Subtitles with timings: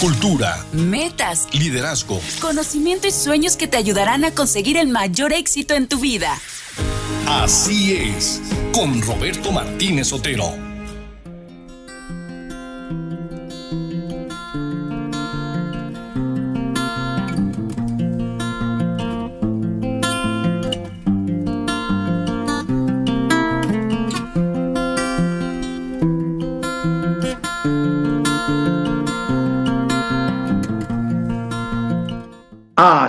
[0.00, 5.88] cultura, metas, liderazgo, conocimiento y sueños que te ayudarán a conseguir el mayor éxito en
[5.88, 6.38] tu vida.
[7.26, 10.65] Así es, con Roberto Martínez Otero.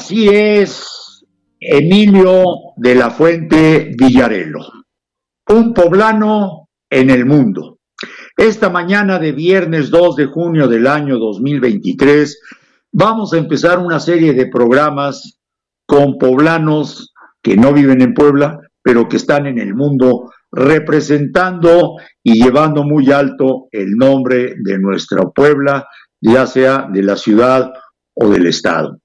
[0.07, 1.25] Así es,
[1.59, 2.45] Emilio
[2.77, 4.65] de la Fuente Villarelo,
[5.49, 7.79] un poblano en el mundo.
[8.37, 12.39] Esta mañana de viernes 2 de junio del año 2023
[12.93, 15.41] vamos a empezar una serie de programas
[15.85, 17.13] con poblanos
[17.43, 23.11] que no viven en Puebla, pero que están en el mundo representando y llevando muy
[23.11, 25.85] alto el nombre de nuestra Puebla,
[26.21, 27.73] ya sea de la ciudad
[28.15, 28.99] o del estado.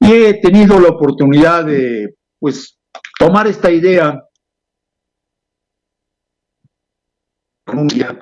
[0.00, 2.78] Y he tenido la oportunidad de, pues,
[3.18, 4.22] tomar esta idea.
[7.66, 8.18] Un día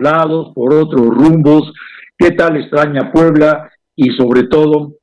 [0.00, 1.72] lados, por otros rumbos,
[2.18, 4.96] qué tal extraña Puebla y sobre todo,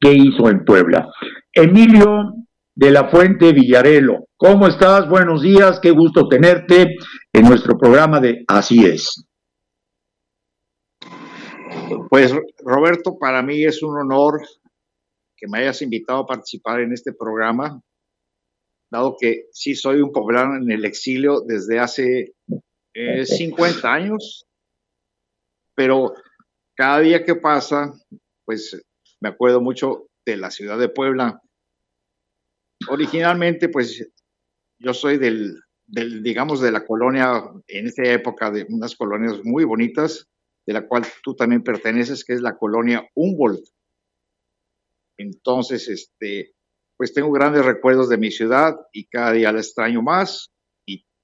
[0.00, 1.08] qué hizo en Puebla.
[1.52, 2.34] Emilio
[2.74, 5.08] de la Fuente Villarelo, ¿cómo estás?
[5.08, 6.96] Buenos días, qué gusto tenerte
[7.32, 9.26] en nuestro programa de Así es.
[12.10, 14.40] Pues Roberto, para mí es un honor
[15.36, 17.80] que me hayas invitado a participar en este programa,
[18.90, 22.34] dado que sí soy un poblano en el exilio desde hace
[22.94, 24.46] 50 años,
[25.74, 26.14] pero
[26.74, 27.92] cada día que pasa,
[28.44, 28.80] pues
[29.20, 31.40] me acuerdo mucho de la ciudad de Puebla.
[32.88, 34.10] Originalmente, pues
[34.78, 39.64] yo soy del, del, digamos, de la colonia, en esta época, de unas colonias muy
[39.64, 40.28] bonitas,
[40.66, 43.64] de la cual tú también perteneces, que es la colonia Humboldt.
[45.16, 46.54] Entonces, este,
[46.96, 50.51] pues tengo grandes recuerdos de mi ciudad y cada día la extraño más.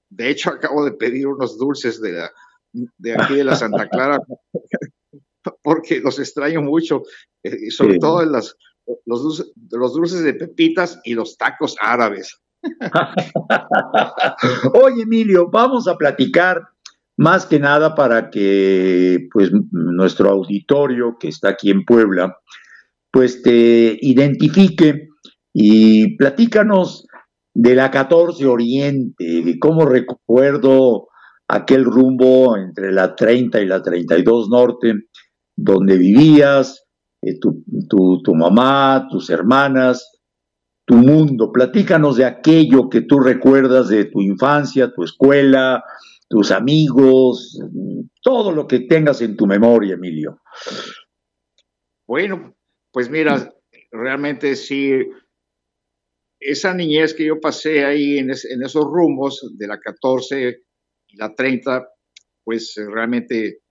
[0.09, 2.27] De hecho, acabo de pedir unos dulces de,
[2.71, 4.19] de aquí de la Santa Clara
[5.63, 7.03] porque los extraño mucho,
[7.43, 8.55] eh, sobre todo las,
[9.05, 12.39] los, dulces, los dulces de pepitas y los tacos árabes.
[14.73, 16.61] Oye, Emilio, vamos a platicar
[17.17, 22.37] más que nada para que pues nuestro auditorio que está aquí en Puebla
[23.11, 25.07] pues te identifique
[25.53, 27.07] y platícanos
[27.53, 31.07] de la 14 Oriente, cómo recuerdo
[31.47, 34.93] aquel rumbo entre la 30 y la 32 Norte,
[35.55, 36.85] donde vivías,
[37.21, 37.63] eh, tu,
[38.23, 40.19] tu, mamá, tus hermanas,
[40.85, 41.51] tu mundo.
[41.51, 45.83] Platícanos de aquello que tú recuerdas de tu infancia, tu escuela,
[46.29, 47.59] tus amigos,
[48.21, 50.39] todo lo que tengas en tu memoria, Emilio.
[52.07, 52.55] Bueno,
[52.91, 53.51] pues mira,
[53.91, 54.93] realmente sí,
[56.39, 60.63] esa niñez que yo pasé ahí en, esos rumbos de la 14
[61.07, 61.87] y la 30,
[62.43, 63.61] pues realmente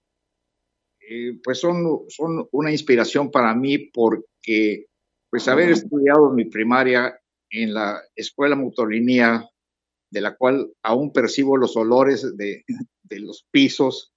[1.00, 4.86] eh, pues son, son una inspiración para mí porque
[5.30, 7.18] pues haber estudiado mi primaria
[7.50, 9.48] en la escuela motolinía,
[10.10, 12.64] de la cual aún percibo los olores de,
[13.02, 14.12] de los pisos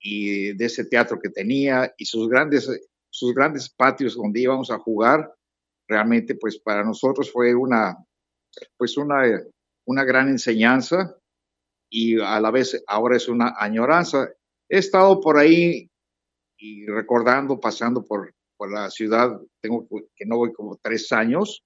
[0.00, 2.68] y de ese teatro que tenía y sus grandes,
[3.10, 5.32] sus grandes patios donde íbamos a jugar,
[5.90, 7.96] realmente pues para nosotros fue una,
[8.76, 9.22] pues una,
[9.86, 11.16] una gran enseñanza
[11.90, 14.30] y a la vez ahora es una añoranza.
[14.68, 15.90] He estado por ahí
[16.56, 21.64] y recordando, pasando por, por la ciudad, tengo que no voy como tres años,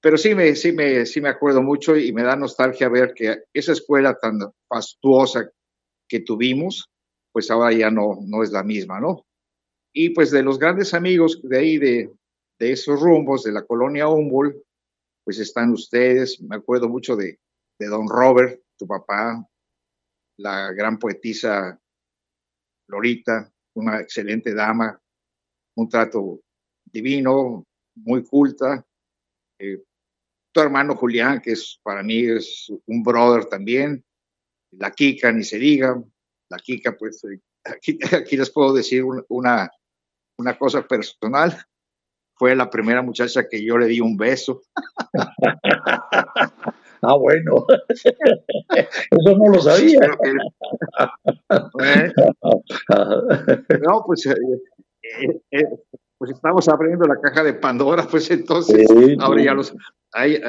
[0.00, 3.44] pero sí me, sí, me, sí me acuerdo mucho y me da nostalgia ver que
[3.52, 5.50] esa escuela tan fastuosa
[6.08, 6.88] que tuvimos,
[7.32, 9.26] pues ahora ya no, no es la misma, ¿no?
[9.92, 12.12] Y pues de los grandes amigos de ahí, de,
[12.58, 14.56] de esos rumbos de la colonia Humboldt,
[15.24, 17.38] pues están ustedes, me acuerdo mucho de,
[17.78, 19.46] de don Robert, tu papá,
[20.38, 21.78] la gran poetisa
[22.88, 25.00] Lorita, una excelente dama,
[25.76, 26.40] un trato
[26.84, 28.84] divino, muy culta.
[29.58, 29.82] Eh,
[30.52, 34.04] tu hermano Julián, que es para mí es un brother también.
[34.72, 36.02] La Kika, ni se diga.
[36.48, 39.70] La Kika, pues eh, aquí, aquí les puedo decir una,
[40.38, 41.56] una cosa personal
[42.38, 44.62] fue la primera muchacha que yo le di un beso.
[47.00, 47.64] Ah, bueno.
[48.74, 50.00] Eso no lo sabía.
[53.80, 54.34] no, pues, eh,
[55.20, 55.64] eh, eh,
[56.18, 58.88] pues estamos abriendo la caja de Pandora, pues entonces
[59.20, 59.72] ahora los,
[60.12, 60.40] ahí,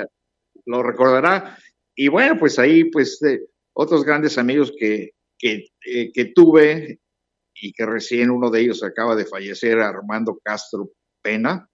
[0.65, 1.55] lo recordará.
[1.95, 3.19] Y bueno, pues ahí, pues
[3.73, 5.67] otros grandes amigos que, que,
[6.11, 6.99] que tuve
[7.61, 10.89] y que recién uno de ellos acaba de fallecer, Armando Castro
[11.21, 11.68] Pena,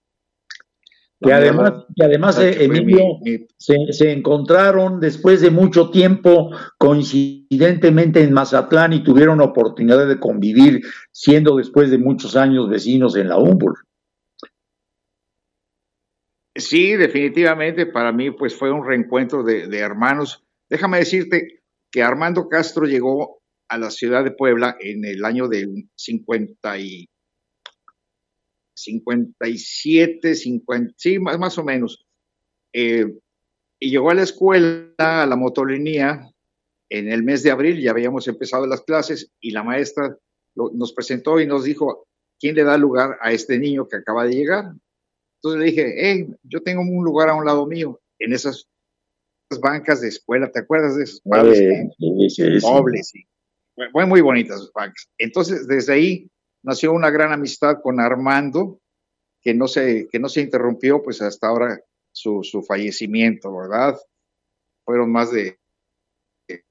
[1.20, 3.18] que además, que además Emilio,
[3.58, 10.82] se, encontraron después de mucho tiempo coincidentemente en Mazatlán y tuvieron oportunidad de convivir,
[11.12, 13.78] siendo después de muchos años vecinos en la Humboldt.
[16.54, 20.44] Sí, definitivamente para mí pues fue un reencuentro de, de hermanos.
[20.68, 25.88] Déjame decirte que Armando Castro llegó a la ciudad de Puebla en el año del
[25.94, 27.08] 50 y
[28.76, 32.06] 57, 50, sí, más, más o menos.
[32.72, 33.06] Eh,
[33.80, 36.30] y llegó a la escuela, a la motolinía,
[36.88, 40.16] en el mes de abril, ya habíamos empezado las clases y la maestra
[40.54, 42.06] nos presentó y nos dijo,
[42.38, 44.72] ¿quién le da lugar a este niño que acaba de llegar?
[45.36, 48.68] Entonces le dije, hey, yo tengo un lugar a un lado mío, en esas,
[49.60, 51.58] bancas de escuela, ¿te acuerdas de esos padres?
[51.58, 53.26] Sí, sí, sí,
[53.92, 55.08] Fue muy bonitas bancas.
[55.18, 56.30] Entonces, desde ahí
[56.66, 58.80] nació una gran amistad con Armando,
[59.40, 61.80] que no se, que no se interrumpió pues hasta ahora
[62.12, 63.96] su, fallecimiento, ¿verdad?
[64.84, 65.58] Fueron más de,
[66.48, 66.62] ¿qué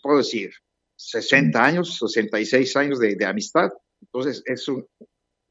[0.00, 0.52] puedo decir?
[0.96, 3.70] 60 años, 66 años de, amistad.
[4.00, 4.86] Entonces, es un,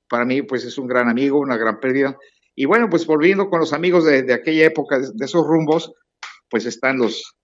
[0.08, 2.18] para mí, pues es un gran amigo, una gran pérdida.
[2.56, 5.94] Y bueno, pues volviendo con los amigos de, aquella época, de, esos rumbos,
[6.50, 7.36] pues están los,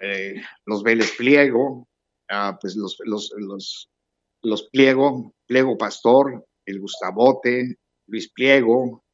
[0.00, 1.86] eh, los Vélez Pliego,
[2.28, 3.90] Ah, pues los, los, los,
[4.42, 7.76] los, Pliego, Pliego Pastor, el Gustavote,
[8.08, 9.04] Luis Pliego,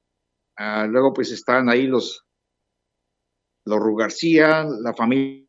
[0.57, 2.25] ah, luego pues están ahí los,
[3.67, 5.47] los Rugarcía, la familia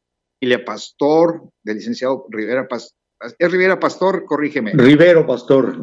[0.66, 2.98] Pastor, del licenciado Rivera Pastor,
[3.38, 4.26] ¿es Rivera Pastor?
[4.26, 4.74] Corrígeme.
[4.74, 5.82] Rivero Pastor.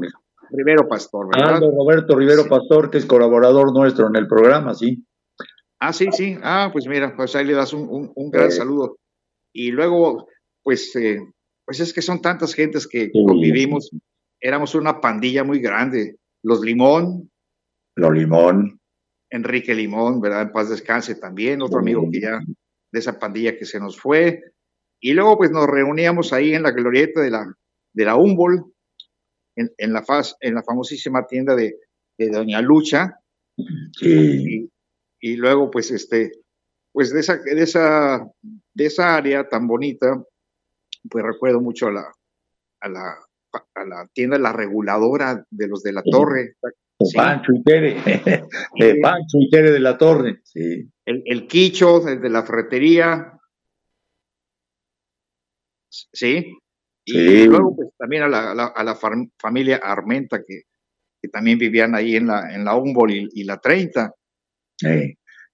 [0.50, 1.61] Rivero Pastor, ¿verdad?
[1.61, 5.05] Roberto Rivero Pastor, que es colaborador nuestro en el programa, sí.
[5.79, 6.37] Ah, sí, sí.
[6.43, 8.99] Ah, pues mira, pues ahí le das un, un, gran saludo.
[9.53, 10.29] Y luego,
[10.62, 11.21] pues eh,
[11.70, 13.90] pues es que son tantas gentes que convivimos.
[14.40, 16.17] Éramos una pandilla muy grande.
[16.43, 17.31] Los Limón.
[17.94, 18.81] Los Limón.
[19.31, 20.43] Enrique Limón, ¿verdad?
[20.43, 22.40] En paz descanse también, otro amigo que ya
[22.90, 24.43] de esa pandilla que se nos fue.
[25.00, 27.55] Y luego pues nos reuníamos ahí en la glorieta de la,
[27.94, 28.66] de la Humboldt,
[29.55, 31.76] en, en la, faz, en la famosísima tienda de,
[32.19, 33.20] de Doña Lucha.
[34.02, 34.69] Y,
[35.20, 36.32] y, luego pues este,
[36.90, 38.28] pues de esa, de esa,
[38.75, 40.20] de esa área tan bonita,
[41.08, 42.12] pues recuerdo mucho a la,
[42.81, 43.19] a la,
[43.75, 46.56] a la tienda La Reguladora de los de la Torre.
[47.14, 47.97] Pancho y Tere,
[49.02, 50.87] Pancho y Tere de la Torre, sí.
[51.06, 53.41] El, el Quicho, el de la ferretería,
[55.91, 56.58] ¿sí?
[57.05, 58.99] Y luego pues también a la, a la,
[59.38, 60.62] familia Armenta que,
[61.20, 64.14] que, también vivían ahí en la, en la Humboldt y, la 30.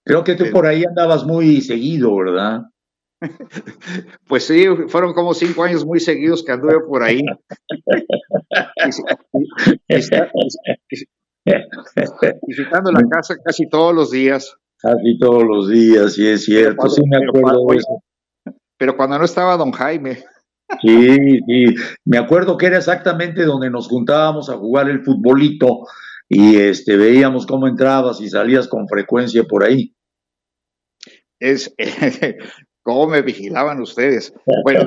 [0.05, 2.63] Creo que tú por ahí andabas muy seguido, ¿verdad?
[4.29, 7.23] Pues sí, fueron como cinco años muy seguidos que anduve por ahí.
[12.47, 14.57] Visitando la casa casi todos los días.
[14.79, 18.03] Casi todos los días, sí es cierto, pero sí me acuerdo de eso.
[18.79, 20.25] Pero cuando no estaba don Jaime.
[20.83, 21.75] Sí, sí,
[22.05, 25.85] me acuerdo que era exactamente donde nos juntábamos a jugar el futbolito
[26.29, 29.95] y este veíamos cómo entrabas y salías con frecuencia por ahí.
[31.39, 31.73] Es,
[32.87, 34.33] ¿Cómo me vigilaban ustedes?
[34.63, 34.87] Bueno,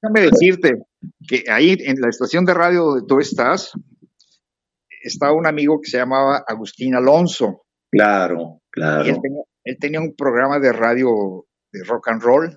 [0.00, 0.80] déjame decirte
[1.26, 3.72] que ahí en la estación de radio donde tú estás,
[5.02, 7.64] estaba un amigo que se llamaba Agustín Alonso.
[7.90, 9.02] Claro, claro.
[9.64, 12.56] él, tenía, un programa de radio de rock and roll.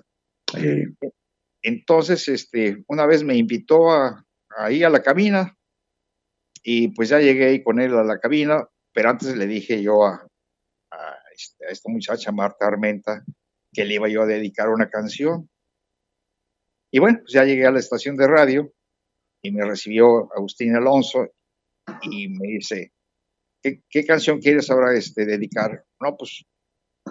[1.62, 4.24] Entonces, este, una vez me invitó a,
[4.56, 5.58] ahí a la cabina
[6.62, 10.04] y pues ya llegué ahí con él a la cabina, pero antes le dije yo
[10.06, 10.24] a,
[10.92, 13.24] a este, esta muchacha, Marta Armenta,
[13.76, 15.50] que le iba yo a dedicar una canción.
[16.90, 18.72] Y bueno, pues ya llegué a la estación de radio
[19.42, 21.28] y me recibió Agustín Alonso
[22.00, 22.92] y me dice,
[23.62, 25.84] ¿qué, canción quieres ahora este, dedicar?
[26.00, 26.42] No, pues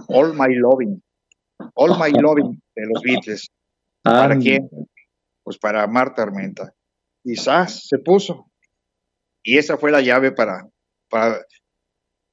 [0.08, 1.04] All My Loving,
[1.76, 3.52] All My Loving de los Beatles.
[4.02, 4.68] ¿Para quién?
[5.44, 6.74] Pues para Marta Armenta.
[7.24, 8.52] Y se puso.
[9.44, 10.68] Y esa fue la llave para,
[11.10, 11.46] para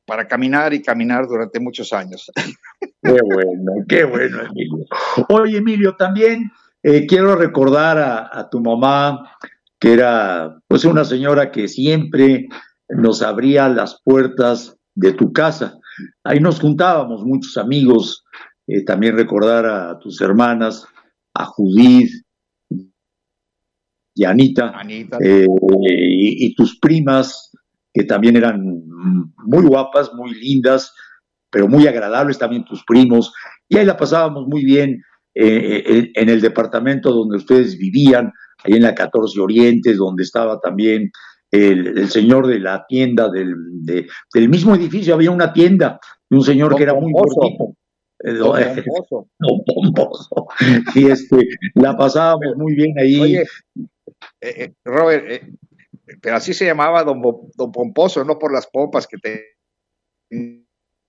[0.05, 2.31] para caminar y caminar durante muchos años.
[3.03, 4.87] Qué bueno, qué bueno, Emilio.
[5.29, 6.53] Oye, Emilio, también
[6.85, 9.37] eh, quiero recordar a, tu mamá,
[9.81, 12.49] que era pues una señora que siempre
[12.89, 15.79] nos abría las puertas de tu casa.
[16.23, 18.25] ahí nos juntábamos muchos amigos,
[18.69, 20.87] eh, también recordar a tus hermanas,
[21.35, 22.11] a Judith
[24.15, 24.73] y Anita,
[25.21, 25.47] eh,
[25.81, 27.51] y, tus primas,
[27.93, 28.85] que también eran
[29.39, 30.95] muy guapas, muy lindas,
[31.53, 33.33] pero muy agradables también tus primos,
[33.69, 35.01] y ahí la pasábamos muy bien
[35.35, 38.33] eh, en el departamento donde ustedes vivían,
[38.65, 41.13] ahí en la 14 Orientes, donde estaba también
[41.53, 46.75] el, señor de la tienda del, del, mismo edificio, había una tienda de un señor
[46.75, 47.77] que era muy gordito.
[48.25, 48.33] Eh,
[49.39, 50.47] don, Pomposo.
[50.95, 51.37] Y este,
[51.75, 53.21] la pasábamos muy bien ahí.
[53.21, 53.43] Oye,
[54.41, 55.45] eh, eh, Robert,
[56.21, 57.21] pero así se llamaba don,
[57.55, 59.45] don Pomposo, no por las pompas que te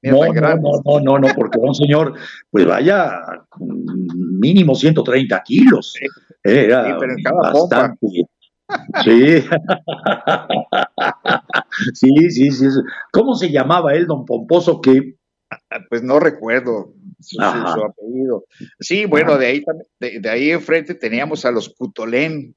[0.04, 2.14] no, no, no, no, porque un señor,
[2.50, 3.22] pues vaya,
[3.60, 5.94] mínimo 130 kilos.
[6.44, 6.98] Era
[7.32, 8.08] bastante.
[9.04, 9.44] Sí.
[11.94, 12.66] sí, sí, sí.
[13.12, 14.82] ¿Cómo se llamaba él, don Pomposo?
[14.82, 15.16] Que
[15.90, 18.46] pues no recuerdo su, apellido.
[18.80, 19.64] Sí, bueno, de ahí,
[20.00, 22.56] de, ahí enfrente teníamos a los Cutolén.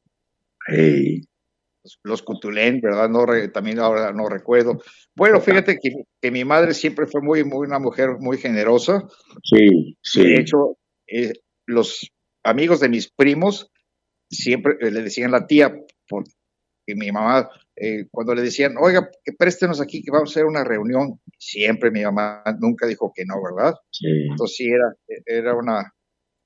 [2.03, 3.09] Los, Cutolén, ¿verdad?
[3.09, 4.81] No también ahora no recuerdo.
[5.15, 9.05] Bueno, fíjate que, mi madre siempre fue muy, muy una mujer muy generosa.
[9.43, 10.23] Sí, sí.
[10.23, 11.33] De hecho, eh,
[11.67, 12.11] los
[12.45, 13.71] amigos de mis primos
[14.31, 15.75] siempre eh, le decían la tía,
[16.09, 16.31] porque
[16.89, 20.65] mi mamá, eh, cuando le decían, oiga, que préstenos aquí, que vamos a hacer una
[20.65, 23.75] reunión, siempre mi mamá nunca dijo que no, ¿verdad?
[23.91, 24.07] Sí.
[24.31, 24.95] Entonces sí, era,
[25.27, 25.93] era una,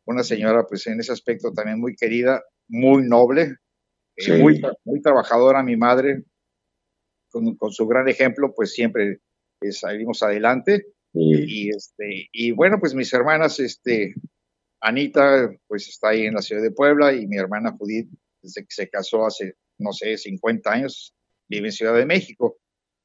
[0.06, 3.56] una señora, pues en ese aspecto también muy querida, muy noble,
[4.38, 6.24] muy, muy trabajadora mi madre,
[7.30, 9.20] con, su gran ejemplo, pues siempre
[9.60, 10.86] eh, salimos adelante.
[11.12, 14.14] Y, este, y bueno, pues mis hermanas, este,
[14.80, 18.08] Anita, pues está ahí en la ciudad de Puebla y mi hermana Judith,
[18.40, 21.14] desde que se casó hace, no sé, 50 años,
[21.48, 22.58] vive en Ciudad de México.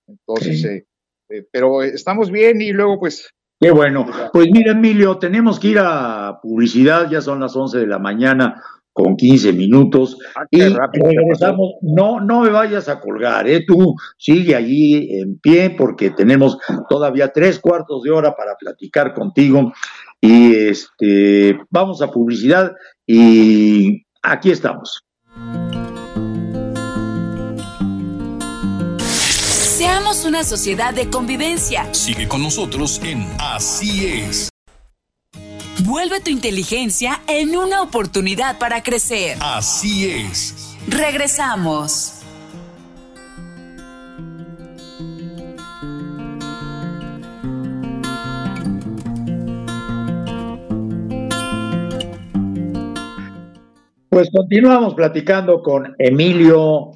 [0.07, 0.85] Entonces, eh,
[1.29, 3.29] eh, pero estamos bien y luego pues
[3.59, 4.05] Qué bueno.
[4.33, 8.61] Pues mira, Emilio, tenemos que ir a publicidad, ya son las 11 de la mañana
[8.95, 10.17] con 15 minutos.
[10.37, 11.73] Ah, y regresamos.
[11.81, 13.65] No, no me vayas a colgar, ¿eh?
[13.67, 16.57] Tú sigue allí en pie porque tenemos
[16.89, 19.73] todavía tres cuartos de hora para platicar contigo.
[20.21, 22.71] Y este, vamos a publicidad
[23.05, 25.03] y aquí estamos.
[29.77, 31.93] Seamos una sociedad de convivencia.
[31.93, 34.54] Sigue con nosotros en Así es.
[35.83, 39.37] Vuelve tu inteligencia en una oportunidad para crecer.
[39.41, 40.77] Así es.
[40.87, 42.21] Regresamos.
[54.09, 56.91] Pues continuamos platicando con Emilio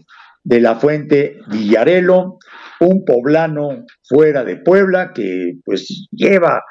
[0.45, 2.37] de la Fuente Villarelo,
[2.79, 6.63] un poblano fuera de Puebla que pues lleva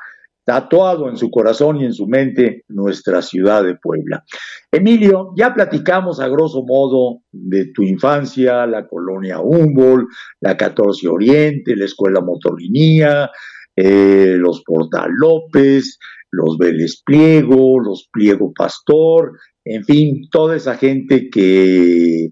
[0.48, 4.24] tatuado en su corazón y en su mente nuestra ciudad de Puebla.
[4.72, 10.08] Emilio, ya platicamos a grosso modo de tu infancia, la colonia Humboldt,
[10.40, 13.30] la 14 Oriente, la Escuela Motolinía,
[13.76, 15.98] eh, los Portal López,
[16.30, 19.32] los Vélez Pliego, los Pliego Pastor,
[19.66, 22.30] en fin, toda esa gente que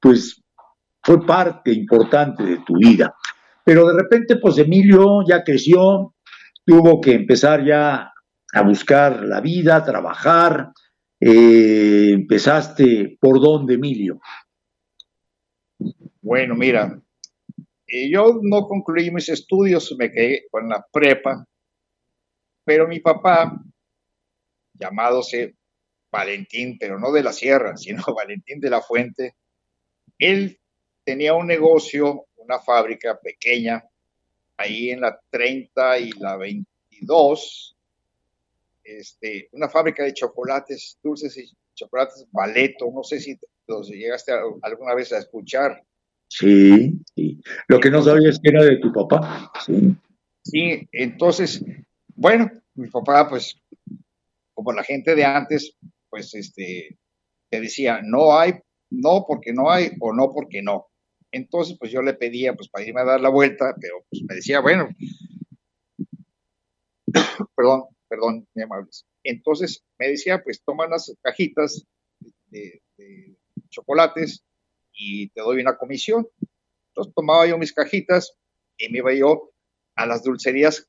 [0.00, 0.38] pues
[1.02, 3.14] fue parte importante de tu vida.
[3.64, 6.13] Pero de repente, pues Emilio ya creció,
[6.64, 8.12] tuvo que empezar ya
[8.52, 10.72] a buscar la vida, trabajar.
[11.20, 14.20] Eh, empezaste por dónde, Emilio?
[16.20, 17.00] Bueno, mira,
[17.86, 21.46] eh, yo no concluí mis estudios, me quedé con la prepa,
[22.64, 23.60] pero mi papá,
[24.72, 25.54] llamádose
[26.10, 29.34] Valentín, pero no de la Sierra, sino Valentín de la Fuente,
[30.18, 30.58] él
[31.04, 33.84] tenía un negocio, una fábrica pequeña
[34.56, 37.76] ahí en la 30 y la 22,
[38.84, 44.32] este, una fábrica de chocolates, dulces y chocolates Baleto, no sé si los llegaste
[44.62, 45.82] alguna vez a escuchar.
[46.28, 47.40] Sí, sí.
[47.68, 49.52] Lo que no sabía es que era de tu papá.
[49.64, 49.96] Sí.
[50.42, 51.64] sí, entonces,
[52.14, 53.60] bueno, mi papá, pues,
[54.52, 55.76] como la gente de antes,
[56.10, 56.98] pues, este,
[57.48, 58.54] te decía, no hay,
[58.90, 60.88] no porque no hay o no porque no.
[61.34, 64.36] Entonces, pues yo le pedía, pues para irme a dar la vuelta, pero pues me
[64.36, 64.88] decía, bueno,
[67.56, 69.04] perdón, perdón, mi amables.
[69.24, 71.84] Entonces me decía, pues toma las cajitas
[72.50, 72.80] de,
[73.68, 74.44] chocolates
[74.92, 76.28] y te doy una comisión.
[76.90, 78.36] Entonces tomaba yo mis cajitas
[78.78, 79.50] y me iba yo
[79.96, 80.86] a las dulcerías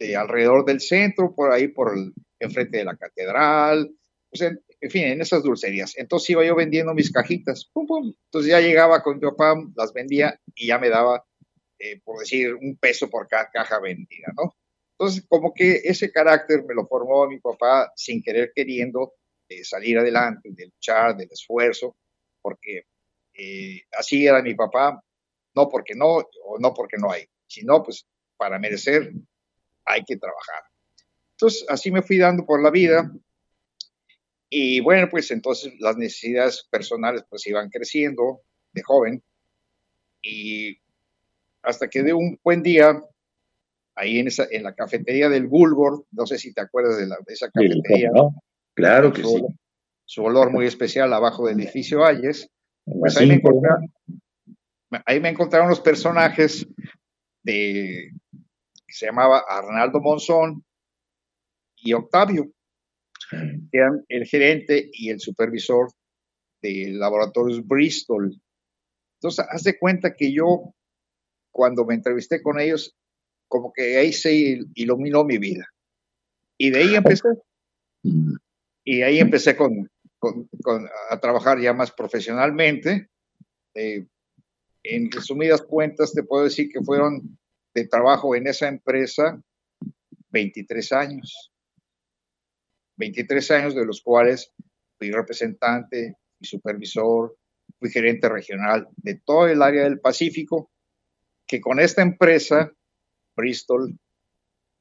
[0.00, 3.94] de alrededor del centro, por ahí, por el, enfrente de la catedral,
[4.28, 5.96] pues en, en fin, en esas dulcerías.
[5.96, 8.12] Entonces iba yo vendiendo mis cajitas, pum, pum.
[8.26, 11.24] Entonces ya llegaba con mi papá, las vendía y ya me daba
[11.84, 14.54] eh, por decir, un peso por cada caja vendida, ¿no?
[14.92, 19.14] Entonces, como que ese carácter me lo formó mi papá sin querer queriendo
[19.48, 21.96] de salir adelante, de luchar, del esfuerzo,
[22.40, 22.84] porque
[23.34, 25.02] eh, así era mi papá,
[25.56, 29.12] no porque no, o no porque no hay, sino pues para merecer
[29.84, 30.62] hay que trabajar.
[31.32, 33.10] Entonces, así me fui dando por la vida.
[34.54, 38.42] Y bueno, pues entonces las necesidades personales pues iban creciendo
[38.74, 39.22] de joven.
[40.20, 40.76] Y
[41.62, 43.00] hasta que de un buen día,
[43.94, 47.16] ahí en, esa, en la cafetería del Bulgor, no sé si te acuerdas de, la,
[47.26, 48.10] de esa cafetería.
[48.74, 49.42] Claro que sí.
[50.04, 52.50] Su olor muy especial abajo del edificio Valles.
[52.84, 56.68] Pues ahí, me ahí me encontraron los personajes
[57.42, 58.10] de
[58.86, 60.62] que se llamaba Arnaldo Monzón
[61.76, 62.52] y Octavio,
[63.72, 65.90] eran el gerente y el supervisor
[66.60, 68.40] de laboratorios Bristol.
[69.14, 70.74] Entonces, haz de cuenta que yo,
[71.50, 72.96] cuando me entrevisté con ellos,
[73.48, 75.68] como que ahí se iluminó mi vida.
[76.56, 77.28] Y de ahí empecé.
[78.84, 79.90] Y ahí empecé con,
[81.10, 83.08] a trabajar ya más profesionalmente.
[83.74, 84.06] Eh,
[84.82, 87.38] en resumidas cuentas, te puedo decir que fueron
[87.74, 89.40] de trabajo en esa empresa
[90.30, 91.51] 23 años.
[93.02, 94.52] 23 años de los cuales
[94.96, 97.36] fui representante y supervisor,
[97.80, 100.70] fui gerente regional de todo el área del Pacífico,
[101.44, 102.72] que con esta empresa,
[103.34, 103.98] Bristol,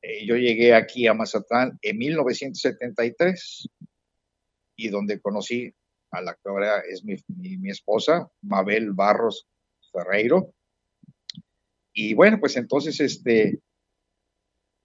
[0.03, 3.67] eh, yo llegué aquí a Mazatlán en 1973
[4.75, 5.73] y donde conocí
[6.11, 7.15] a la que ahora es mi,
[7.57, 9.47] mi esposa, Mabel Barros
[9.91, 10.53] Ferreiro.
[11.91, 13.61] Y bueno, pues entonces, este,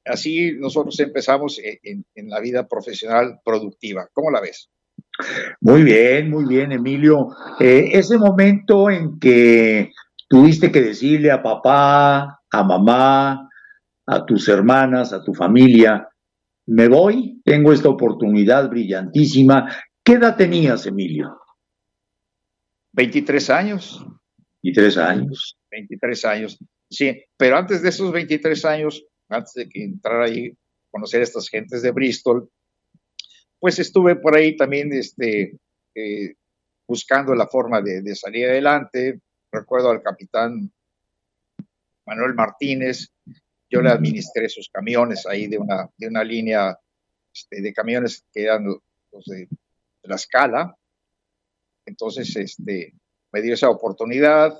[0.06, 4.08] así nosotros empezamos en, la vida profesional productiva.
[4.12, 4.70] ¿Cómo la ves?
[5.60, 7.28] Muy bien, muy bien, Emilio.
[7.60, 9.90] Eh, ese momento en que
[10.28, 13.48] tuviste que decirle a papá, a mamá,
[14.06, 16.08] a tus hermanas, a tu familia,
[16.66, 19.72] me voy, tengo esta oportunidad brillantísima.
[20.04, 21.38] ¿Qué edad tenías, Emilio?
[22.92, 24.04] 23 años.
[24.62, 25.58] 23 años.
[25.70, 26.58] 23 años.
[26.90, 30.56] Sí, pero antes de esos 23 años, antes de que entrara ahí,
[30.90, 32.50] conocer a estas gentes de Bristol,
[33.58, 35.58] pues estuve por ahí también este,
[35.94, 36.34] eh,
[36.86, 39.20] buscando la forma de, salir adelante.
[39.50, 40.70] Recuerdo al capitán
[42.06, 43.10] Manuel Martínez,
[43.68, 46.78] yo le administré sus camiones ahí de una, de una línea
[47.34, 49.48] este, de camiones que eran los de,
[50.02, 50.76] la escala.
[51.84, 52.94] Entonces, este,
[53.32, 54.56] me dio esa oportunidad.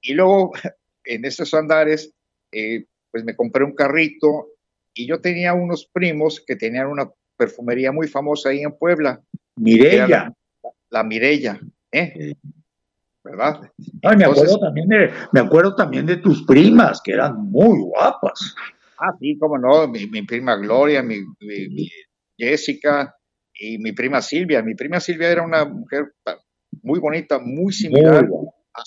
[0.00, 0.52] Y luego
[1.04, 2.12] en estos andares,
[2.52, 4.48] eh, pues me compré un carrito
[4.94, 9.20] y yo tenía unos primos que tenían una perfumería muy famosa ahí en Puebla.
[9.56, 10.32] Mirella.
[10.90, 11.60] La, Mirella,
[11.92, 12.34] ¿eh?
[13.22, 13.60] ¿Verdad?
[14.16, 18.54] me, acuerdo también de, me acuerdo también de tus primas, que eran muy guapas.
[18.98, 21.18] Ah, sí, cómo no, mi, prima Gloria, mi,
[22.36, 23.14] Jessica
[23.54, 24.62] y mi prima Silvia.
[24.62, 26.14] Mi prima Silvia era una mujer
[26.82, 28.26] muy bonita, muy similar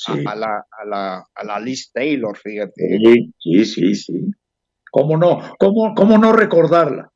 [0.07, 2.99] a, la, a, la, a la Liz Taylor, fíjate.
[3.39, 4.31] Sí, sí, sí.
[4.91, 5.55] ¿Cómo no?
[5.57, 7.11] ¿Cómo, cómo no recordarla?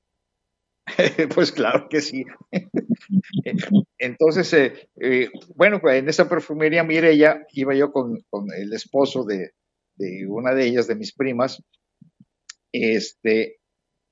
[1.36, 2.26] pues claro que sí.
[3.98, 9.26] Entonces, eh, eh, bueno, pues en esa perfumería Mireya iba yo con, con el esposo
[9.26, 9.52] de,
[9.96, 11.62] de, una de ellas, de mis primas,
[12.72, 13.58] este,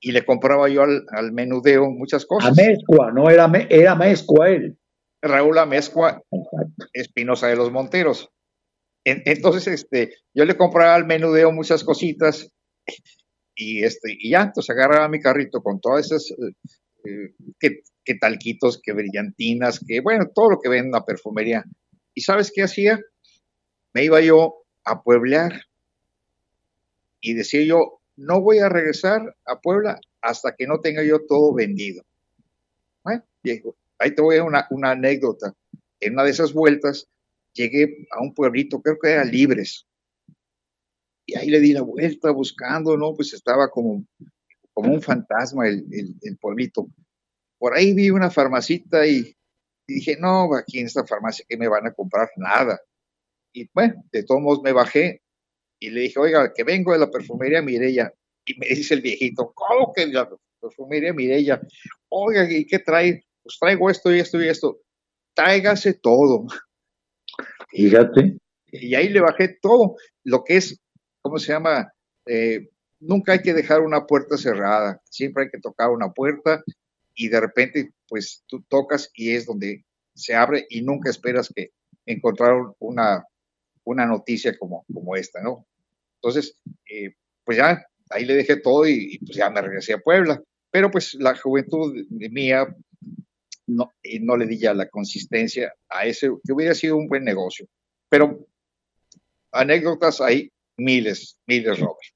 [0.00, 2.50] y le compraba yo al, al menudeo muchas cosas.
[2.50, 4.76] A mezcua, no era, era mezcua él.
[5.24, 6.22] Raúl Amezcua
[6.92, 8.30] Espinosa de los Monteros.
[9.04, 12.50] Entonces, este, yo le compraba al menudeo muchas cositas
[13.54, 16.30] y, este, y ya, entonces agarraba mi carrito con todas esas,
[17.04, 21.64] eh, que, talquitos, que brillantinas, que bueno, todo lo que ven en la perfumería.
[22.14, 23.00] ¿Y sabes qué hacía?
[23.92, 25.62] Me iba yo a pueblear
[27.20, 31.54] y decía yo, no voy a regresar a Puebla hasta que no tenga yo todo
[31.54, 32.04] vendido.
[33.02, 35.54] Bueno, viejo, Ahí te voy a una, una anécdota.
[36.00, 37.08] En una de esas vueltas
[37.54, 39.86] llegué a un pueblito, creo que era Libres.
[41.26, 43.14] Y ahí le di la vuelta buscando, ¿no?
[43.14, 44.04] Pues estaba como,
[44.72, 45.86] como un fantasma el,
[46.20, 46.86] el, pueblito.
[47.58, 49.34] Por ahí vi una farmacita y,
[49.86, 52.78] dije, no, aquí en esta farmacia que me van a comprar nada.
[53.52, 55.22] Y bueno, de todos modos me bajé
[55.78, 58.12] y le dije, oiga, que vengo de la perfumería Mirella.
[58.44, 60.28] Y me dice el viejito, ¿cómo que la
[60.60, 61.60] perfumería Mirella?
[62.10, 63.24] Oiga, ¿y qué trae?
[63.44, 64.80] pues traigo esto y esto y esto,
[65.34, 66.46] tráigase todo.
[67.70, 68.38] Fíjate.
[68.72, 70.80] Y ahí le bajé todo, lo que es,
[71.22, 71.92] ¿cómo se llama?
[72.26, 72.68] Eh,
[73.00, 76.62] nunca hay que dejar una puerta cerrada, siempre hay que tocar una puerta
[77.14, 81.70] y de repente, pues tú tocas y es donde se abre y nunca esperas que
[82.06, 83.24] encontrar una,
[83.84, 85.66] una noticia como, como esta, ¿no?
[86.16, 86.56] Entonces,
[86.90, 87.14] eh,
[87.44, 90.42] pues ya ahí le dejé todo y, pues ya me regresé a Puebla.
[90.70, 92.66] Pero pues la juventud mía
[93.66, 97.24] no, y no le di ya la consistencia a ese, que hubiera sido un buen
[97.24, 97.66] negocio.
[98.08, 98.46] Pero
[99.52, 102.14] anécdotas hay miles, miles, Robert.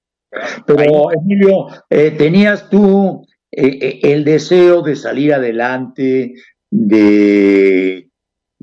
[0.66, 6.34] Pero, Emilio, eh, ¿tenías tú eh, eh, el deseo de salir adelante,
[6.70, 8.10] de...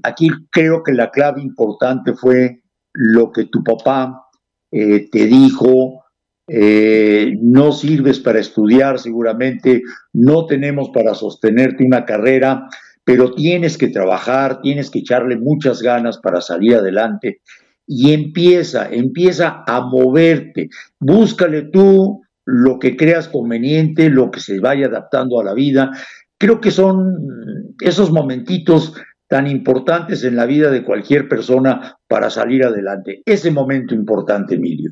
[0.04, 2.62] Aquí creo que la clave importante fue
[2.94, 4.22] lo que tu papá
[4.70, 6.05] te dijo,
[6.48, 9.82] no sirves para estudiar seguramente,
[10.14, 12.68] no tenemos para sostenerte una carrera,
[13.04, 17.42] pero tienes que trabajar, tienes que echarle muchas ganas para salir adelante
[17.88, 20.70] y empieza, empieza a moverte.
[21.00, 25.92] Búscale tú lo que creas conveniente, lo que se vaya adaptando a la vida.
[26.38, 28.94] Creo que son esos momentitos
[29.28, 33.22] tan importantes en la vida de cualquier persona para salir adelante.
[33.26, 34.92] Ese momento importante, Emilio.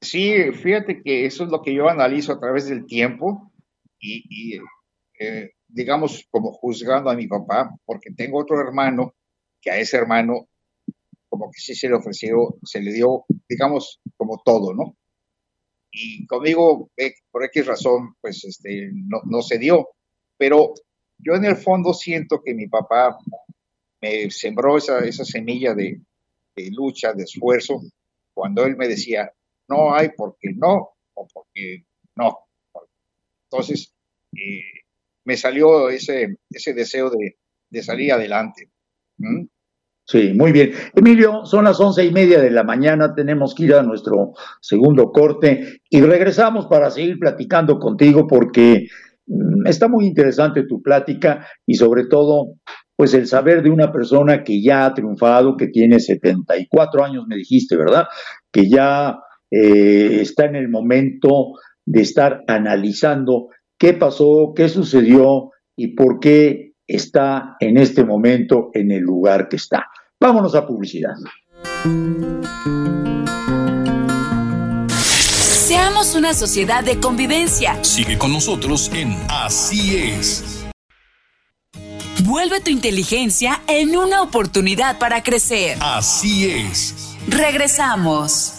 [0.00, 3.52] Sí, fíjate que eso es lo que yo analizo a través del tiempo
[3.98, 4.58] y,
[5.18, 9.14] eh, digamos, como juzgando a mi papá, porque tengo otro hermano
[9.60, 10.48] que a ese hermano
[11.28, 14.96] como que sí se le ofreció, se le dio, digamos, como todo, ¿no?
[15.90, 19.88] Y conmigo, eh, por X razón, pues este, no, no se dio.
[20.36, 20.74] Pero
[21.18, 23.18] yo en el fondo siento que mi papá
[24.00, 26.00] me sembró esa, esa semilla de,
[26.54, 27.80] de lucha, de esfuerzo,
[28.32, 29.32] cuando él me decía,
[29.68, 31.84] no hay porque no, o porque
[32.16, 32.38] no.
[33.50, 33.94] Entonces,
[34.34, 34.62] eh,
[35.24, 37.36] me salió ese, ese deseo de,
[37.70, 38.70] de salir adelante.
[40.06, 40.72] Sí, muy bien.
[40.94, 45.12] Emilio, son las once y media de la mañana, tenemos que ir a nuestro segundo
[45.12, 48.86] corte y regresamos para seguir platicando contigo porque
[49.26, 52.54] mm, está muy interesante tu plática y sobre todo,
[52.96, 57.36] pues el saber de una persona que ya ha triunfado, que tiene 74 años, me
[57.36, 58.06] dijiste, ¿verdad?
[58.50, 59.18] Que ya
[59.50, 61.52] eh, está en el momento
[61.86, 68.90] de estar analizando qué pasó, qué sucedió y por qué está en este momento en
[68.90, 69.86] el lugar que está.
[70.20, 71.14] Vámonos a publicidad.
[75.38, 77.82] Seamos una sociedad de convivencia.
[77.84, 80.58] Sigue con nosotros en Así es.
[82.24, 85.78] Vuelve tu inteligencia en una oportunidad para crecer.
[85.80, 87.16] Así es.
[87.28, 88.57] Regresamos.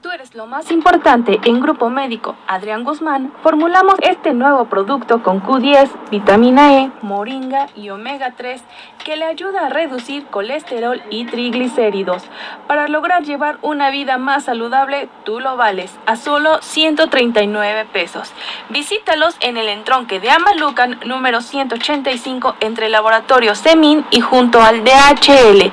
[0.00, 5.42] Tú eres lo más importante en Grupo Médico Adrián Guzmán, formulamos este nuevo producto con
[5.42, 8.62] Q10, vitamina E, moringa y omega 3
[9.04, 12.22] que le ayuda a reducir colesterol y triglicéridos.
[12.68, 18.32] Para lograr llevar una vida más saludable, tú lo vales a solo 139 pesos.
[18.68, 24.84] Visítalos en el entronque de Amalucan número 185 entre el laboratorio Semin y junto al
[24.84, 25.72] DHL.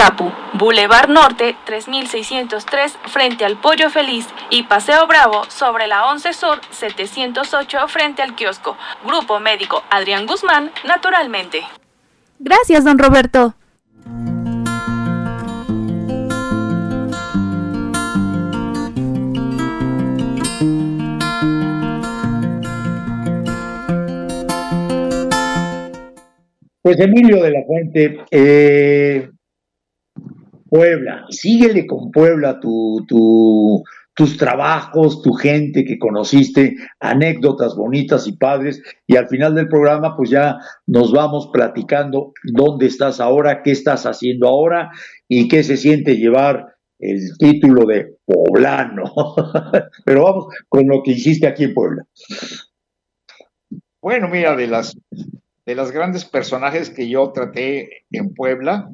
[0.00, 6.58] Capu, Boulevard Norte 3603 frente al Pollo Feliz y Paseo Bravo sobre la 11 Sur
[6.70, 8.78] 708 frente al kiosco.
[9.04, 11.64] Grupo Médico Adrián Guzmán, naturalmente.
[12.38, 13.54] Gracias, don Roberto.
[26.80, 29.28] Pues Emilio de la Fuente, eh,
[30.70, 33.82] Puebla, síguele con Puebla tu, tu,
[34.14, 40.16] tus trabajos, tu gente que conociste, anécdotas bonitas y padres, y al final del programa
[40.16, 44.90] pues ya nos vamos platicando dónde estás ahora, qué estás haciendo ahora
[45.28, 46.66] y qué se siente llevar
[47.00, 49.04] el título de poblano.
[50.04, 52.04] Pero vamos con lo que hiciste aquí en Puebla.
[54.00, 54.96] Bueno, mira, de las
[55.66, 58.90] de las grandes personajes que yo traté en Puebla,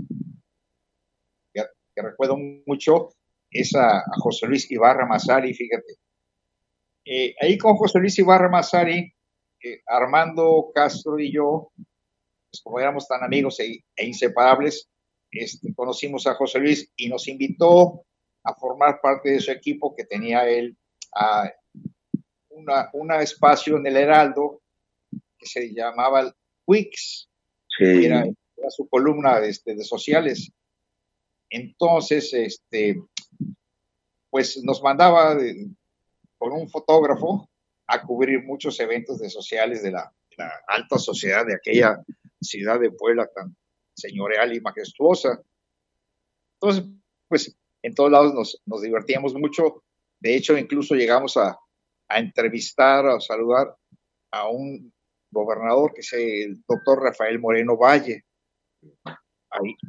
[1.96, 3.08] que recuerdo mucho,
[3.50, 5.94] es a, José Luis Ibarra Mazari, fíjate.
[7.06, 9.12] Eh, ahí con José Luis Ibarra Mazari,
[9.62, 14.88] eh, Armando Castro y yo, pues como éramos tan amigos e, e, inseparables,
[15.30, 18.04] este, conocimos a José Luis y nos invitó
[18.44, 20.76] a formar parte de su equipo que tenía él
[21.14, 21.50] a
[22.92, 24.60] un espacio en el Heraldo
[25.38, 26.32] que se llamaba
[26.66, 27.28] Wix,
[27.78, 28.24] era,
[28.70, 30.50] su columna este, de sociales.
[31.50, 33.02] Entonces, este,
[34.30, 35.36] pues nos mandaba
[36.38, 37.48] con un fotógrafo
[37.86, 40.12] a cubrir muchos eventos de sociales de la,
[40.68, 42.04] alta sociedad de aquella
[42.42, 43.56] ciudad de Puebla tan
[43.94, 45.40] señorial y majestuosa.
[46.60, 46.84] Entonces,
[47.26, 49.82] pues en todos lados nos, divertíamos mucho.
[50.20, 51.58] De hecho, incluso llegamos a,
[52.08, 53.74] a entrevistar, a saludar
[54.30, 54.92] a un
[55.30, 58.24] gobernador que es el doctor Rafael Moreno Valle,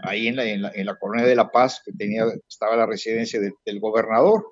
[0.03, 3.79] ahí, en, la, en, la, colonia de La Paz, que tenía, estaba la residencia del
[3.79, 4.45] gobernador,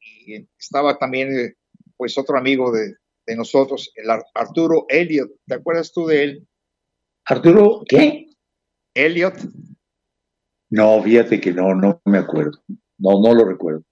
[0.00, 1.54] y estaba también, eh,
[1.96, 2.94] pues, otro amigo de,
[3.28, 5.30] de nosotros, el Arturo Elliot.
[5.46, 6.48] ¿Te acuerdas tú de él?
[7.26, 8.26] ¿Arturo qué?
[8.94, 9.34] Elliot.
[10.70, 12.62] No, fíjate que no, no me acuerdo.
[12.98, 13.84] No, no lo recuerdo.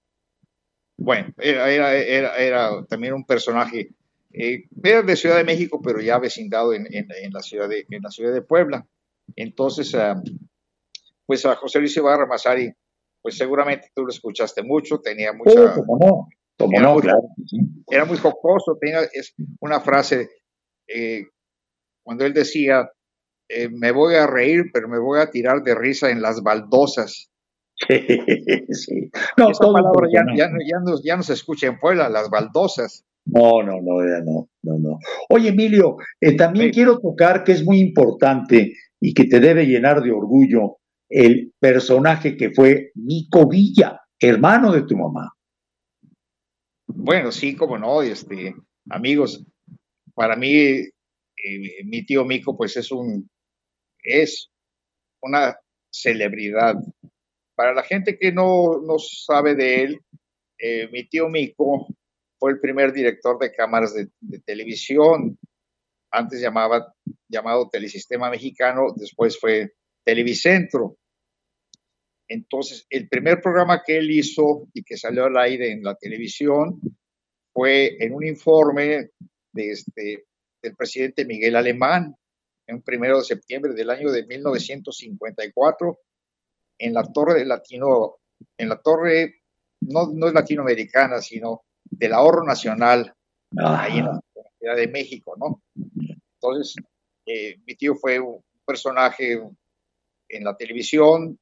[0.97, 3.91] Bueno, era, era, era, también un personaje,
[4.33, 8.01] eh, era de Ciudad de México, pero ya vecindado en, en, la, ciudad de, en
[8.01, 8.87] la ciudad de Puebla.
[9.35, 10.21] Entonces, ah,
[11.25, 12.71] pues a José Luis Ibarra Mazari,
[13.21, 15.75] pues seguramente tú lo escuchaste mucho, tenía mucha...
[15.99, 16.27] no?
[16.71, 17.21] era, muy, claro.
[17.89, 20.29] era muy jocoso, tenía es una frase
[20.87, 21.25] eh,
[22.03, 22.89] cuando él decía,
[23.49, 27.29] eh, me voy a reír, pero me voy a tirar de risa en las baldosas.
[27.87, 29.11] sí.
[29.37, 30.49] No, Esa palabra ya, ya,
[31.03, 33.05] ya, no, se escucha en Puebla, las baldosas.
[33.29, 34.99] No, no, no, ya no, no, no.
[35.29, 40.01] Oye, Emilio, eh, también quiero tocar que es muy importante y que te debe llenar
[40.01, 40.77] de orgullo
[41.09, 45.33] el personaje que fue Nico Villa, hermano de tu mamá.
[46.87, 48.55] Bueno, sí, como no, este,
[48.89, 49.45] amigos,
[50.13, 50.89] para mí, eh,
[51.85, 53.29] mi tío Mico, pues es un,
[54.01, 54.49] es
[55.21, 55.57] una
[55.91, 56.75] celebridad.
[57.55, 60.01] Para la gente que no, no sabe de él,
[60.57, 61.87] eh, mi tío Mico
[62.39, 64.09] fue el primer director de cámaras de,
[64.45, 65.37] televisión,
[66.11, 66.93] antes llamaba,
[67.27, 69.73] llamado Telesistema Mexicano, después fue
[70.03, 70.97] Televicentro.
[72.29, 76.79] Entonces, el primer programa que él hizo y que salió al aire en la televisión
[77.53, 79.11] fue en un informe
[79.53, 80.25] de este,
[80.61, 82.15] del presidente Miguel Alemán,
[82.67, 85.99] en primero de septiembre del año de 1954,
[86.79, 88.17] en la torre de Latino,
[88.57, 89.41] en la torre,
[89.81, 91.63] no, no es latinoamericana, sino
[91.97, 93.13] del ahorro nacional,
[93.57, 94.21] ahí en la
[94.59, 95.61] Ciudad de México, ¿no?
[96.35, 96.75] Entonces,
[97.25, 99.41] eh, mi tío fue un personaje
[100.29, 101.39] en la televisión,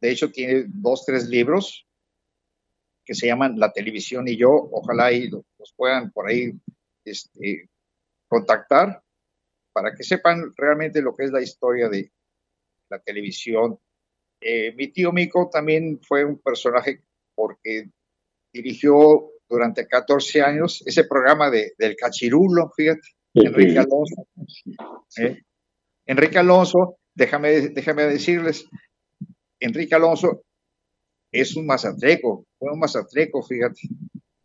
[0.00, 1.86] de hecho, tiene dos, tres libros
[3.04, 4.50] que se llaman La televisión y yo.
[4.50, 5.44] Ojalá y los
[5.76, 6.52] puedan por ahí
[7.04, 7.70] este,
[8.28, 9.02] contactar
[9.72, 12.10] para que sepan realmente lo que es la historia de
[12.88, 13.78] la televisión.
[14.40, 17.02] Eh, mi tío Mico también fue un personaje
[17.34, 17.90] porque
[18.52, 24.26] dirigió durante 14 años ese programa de, del cachirulo, fíjate, Enrique Alonso.
[25.18, 25.42] ¿eh?
[26.06, 28.66] Enrique Alonso, déjame, déjame decirles,
[29.60, 30.42] Enrique Alonso
[31.32, 33.80] es un mazatreco, fue un mazatreco, fíjate.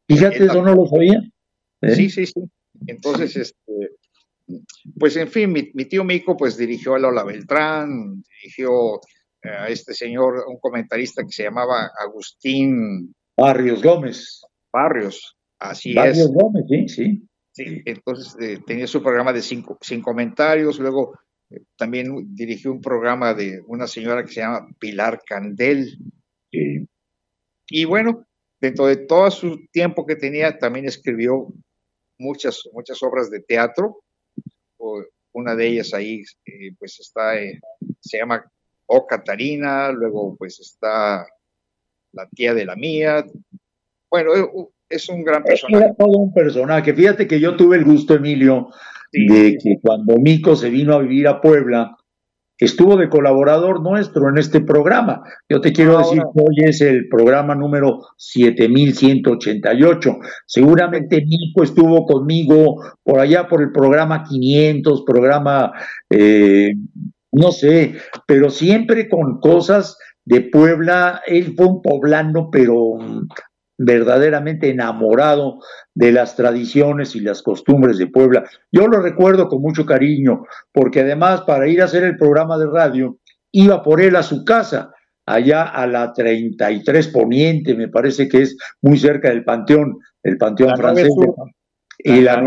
[0.08, 1.22] Fíjate, eso no lo sabía.
[1.82, 1.96] ¿Eh?
[1.96, 2.42] Sí, sí, sí.
[2.88, 3.92] Entonces, este,
[4.98, 9.00] pues en fin, mi, tío Mico pues dirigió a Lola Beltrán, dirigió
[9.44, 14.42] a este señor, un comentarista que se llamaba Agustín Barrios Gómez.
[14.72, 15.96] Barrios, así es.
[15.96, 17.28] Barrios Gómez, sí, sí.
[17.54, 21.14] Sí, entonces eh, tenía su programa de cinco, sin comentarios, luego
[21.76, 25.98] también dirigió un programa de una señora que se llama Pilar Candel.
[27.70, 28.26] Y bueno,
[28.60, 31.48] dentro de todo su tiempo que tenía, también escribió
[32.18, 34.02] muchas, muchas obras de teatro.
[35.34, 37.60] Una de ellas ahí, eh, pues está, eh,
[38.00, 38.50] se llama
[38.86, 41.26] O Catarina, luego pues está
[42.14, 43.26] La tía de la mía.
[44.12, 44.32] Bueno,
[44.90, 45.86] es un gran personaje.
[45.86, 46.94] Era todo un personaje.
[46.94, 48.68] Fíjate que yo tuve el gusto, Emilio,
[49.14, 51.96] de que cuando Mico se vino a vivir a Puebla,
[52.58, 55.24] estuvo de colaborador nuestro en este programa.
[55.50, 60.20] Yo te quiero decir que hoy es el programa número 7188.
[60.46, 65.72] Seguramente Mico estuvo conmigo por allá por el programa 500, programa,
[66.10, 66.74] eh,
[67.32, 67.96] no sé,
[68.28, 71.22] pero siempre con cosas de Puebla.
[71.26, 73.00] Él fue un poblano, pero
[73.84, 75.60] verdaderamente enamorado
[75.94, 78.44] de las tradiciones y las costumbres de Puebla.
[78.72, 82.68] Yo lo recuerdo con mucho cariño, porque además para ir a hacer el programa de
[82.68, 83.18] radio,
[83.52, 84.94] iba por él a su casa,
[85.26, 90.78] allá a la 33 Poniente, me parece que es muy cerca del Panteón, el Panteón
[90.78, 91.10] francés.
[92.00, 92.44] Y la,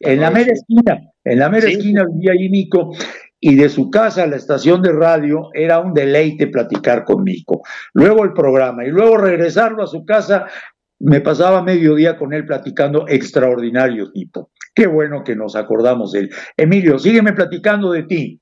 [0.00, 2.92] en la mera esquina, en la mera esquina vivía Mico,
[3.40, 7.62] y de su casa a la estación de radio era un deleite platicar con Mico.
[7.94, 10.46] Luego el programa y luego regresarlo a su casa,
[11.00, 14.50] me pasaba medio día con él platicando extraordinario tipo.
[14.74, 16.30] Qué bueno que nos acordamos de él.
[16.56, 18.40] Emilio, sígueme platicando de ti.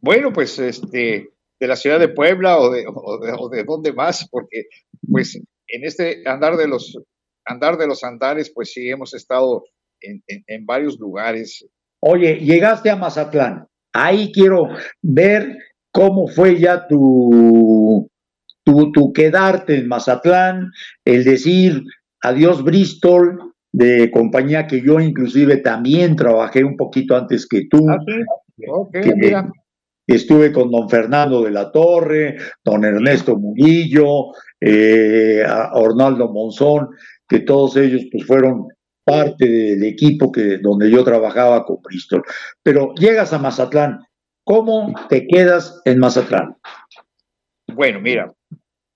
[0.00, 1.30] Bueno, pues este,
[1.60, 4.64] de la ciudad de Puebla o de, o de, dónde más, porque
[5.10, 6.98] pues en este andar de los
[7.46, 9.64] andar de los andares, pues sí hemos estado
[10.00, 11.66] en, en varios lugares.
[12.06, 13.66] Oye, llegaste a Mazatlán.
[13.94, 14.68] Ahí quiero
[15.00, 15.56] ver
[15.90, 18.10] cómo fue ya tu,
[18.62, 20.70] tu, quedarte en Mazatlán,
[21.06, 21.82] el decir
[22.20, 27.86] adiós Bristol, de compañía que yo inclusive también trabajé un poquito antes que tú.
[27.88, 29.50] Ah,
[30.06, 34.26] estuve con don Fernando de la Torre, don Ernesto Murillo,
[34.60, 36.90] eh, Ornaldo Monzón,
[37.26, 38.68] que todos ellos pues fueron
[39.04, 42.24] parte del equipo que, donde yo trabajaba con Bristol.
[42.62, 44.00] Pero llegas a Mazatlán,
[44.44, 46.56] ¿cómo te quedas en Mazatlán?
[47.66, 48.32] Bueno, mira,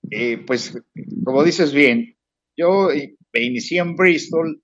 [0.09, 0.77] eh, pues
[1.23, 2.15] como dices bien,
[2.57, 2.89] yo
[3.33, 4.61] me inicié en Bristol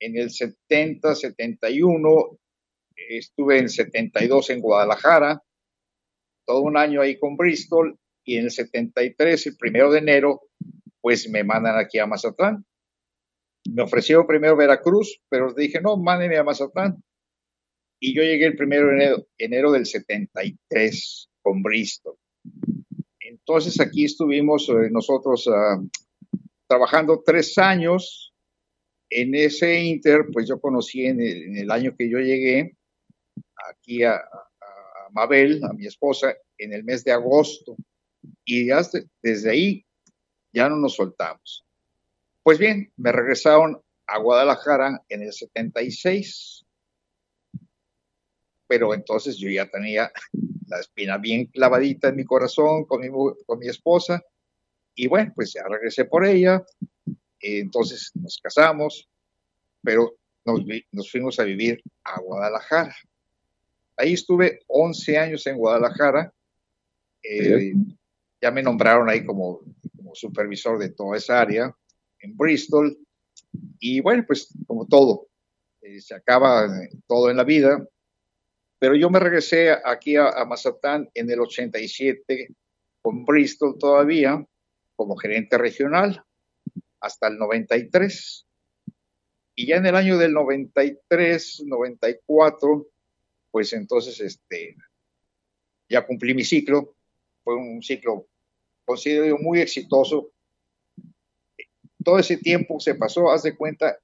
[0.00, 2.38] en el 70, 71,
[3.08, 5.42] estuve en 72 en Guadalajara,
[6.46, 10.42] todo un año ahí con Bristol, y en el 73, el primero de enero,
[11.00, 12.64] pues me mandan aquí a Mazatlán.
[13.70, 17.02] Me ofreció primero Veracruz, pero dije, no, mándenme a Mazatlán.
[18.00, 22.16] Y yo llegué el primero de enero, enero del 73 con Bristol.
[23.20, 25.82] Entonces aquí estuvimos eh, nosotros ah,
[26.66, 28.32] trabajando tres años.
[29.10, 32.76] En ese inter, pues yo conocí en el, año que yo llegué
[33.70, 34.22] aquí a,
[35.12, 37.74] Mabel, a mi esposa, en el mes de agosto.
[38.44, 38.68] Y
[39.22, 39.86] desde ahí
[40.52, 41.64] ya no nos soltamos.
[42.48, 46.64] Pues bien, me regresaron a Guadalajara en el 76.
[48.66, 50.10] Pero entonces yo ya tenía
[50.66, 53.08] la espina bien clavadita en mi corazón con mi,
[53.44, 54.22] con mi esposa.
[54.94, 56.64] Y bueno, pues ya regresé por ella.
[57.38, 59.10] entonces nos casamos,
[59.82, 62.96] pero nos, nos, fuimos a vivir a Guadalajara.
[63.94, 66.32] Ahí estuve 11 años en Guadalajara.
[67.22, 67.74] Eh,
[68.40, 69.60] ya me nombraron ahí como,
[69.94, 71.76] como supervisor de toda esa área
[72.20, 72.98] en Bristol.
[73.78, 75.28] Y bueno, pues como todo,
[75.80, 76.68] eh, se acaba
[77.06, 77.86] todo en la vida.
[78.78, 82.48] Pero yo me regresé aquí a, a Mazatán en el 87
[83.02, 84.44] con Bristol todavía
[84.96, 86.24] como gerente regional
[87.00, 88.46] hasta el 93.
[89.54, 92.86] Y ya en el año del 93, 94,
[93.50, 94.76] pues entonces este,
[95.88, 96.94] ya cumplí mi ciclo.
[97.42, 98.28] Fue un ciclo
[98.84, 100.30] considero muy exitoso.
[102.08, 103.98] Todo ese tiempo se pasó, haz de cuenta,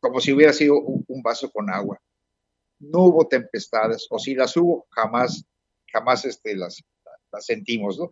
[0.00, 2.00] como si hubiera sido un vaso con agua
[2.82, 5.44] no hubo tempestades, o si las hubo, jamás,
[5.92, 6.82] jamás este, las,
[7.32, 8.10] las sentimos, ¿no?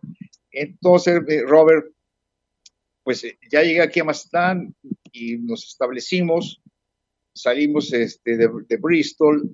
[0.51, 1.87] Entonces, eh, Robert,
[3.03, 4.73] pues eh, ya llegué aquí a Mazatlán
[5.11, 6.61] y nos establecimos,
[7.33, 9.53] salimos este, de, Bristol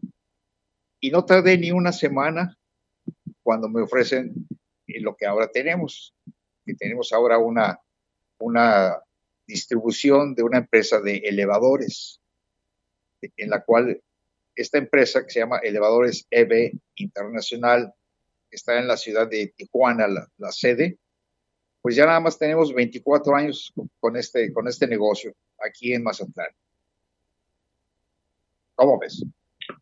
[1.00, 2.56] y no tardé ni una semana
[3.42, 4.48] cuando me ofrecen
[4.88, 6.14] eh, lo que ahora tenemos,
[6.64, 7.80] que tenemos ahora una,
[8.40, 8.98] una
[9.46, 12.20] distribución de una empresa de elevadores,
[13.22, 14.02] en la cual
[14.56, 17.94] esta empresa que se llama Elevadores EB Internacional,
[18.50, 20.98] está en la ciudad de Tijuana, la, sede,
[21.82, 26.50] pues ya nada más tenemos 24 años con este, con este negocio aquí en Mazatlán.
[28.76, 29.24] ¿Cómo ves?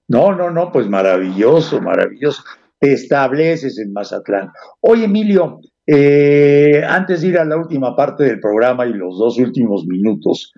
[0.07, 2.43] No, no, no, pues maravilloso, maravilloso.
[2.79, 4.51] Te estableces en Mazatlán.
[4.81, 9.37] Oye, Emilio, eh, antes de ir a la última parte del programa y los dos
[9.37, 10.53] últimos minutos,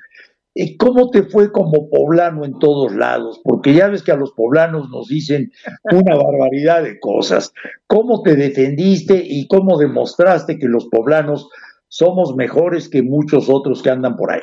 [0.77, 3.39] ¿Cómo te fue como poblano en todos lados?
[3.43, 5.51] Porque ya ves que a los poblanos nos dicen
[5.83, 7.53] una barbaridad de cosas.
[7.85, 11.49] ¿Cómo te defendiste y cómo demostraste que los poblanos
[11.87, 14.41] somos mejores que muchos otros que andan por ahí?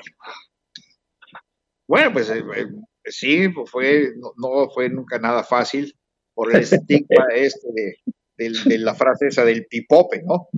[1.88, 2.66] Bueno, pues eh, eh,
[3.06, 5.94] sí, fue, no, fue nunca nada fácil
[6.34, 7.96] por el estigma este de,
[8.36, 10.48] la frase esa del pipope, ¿no?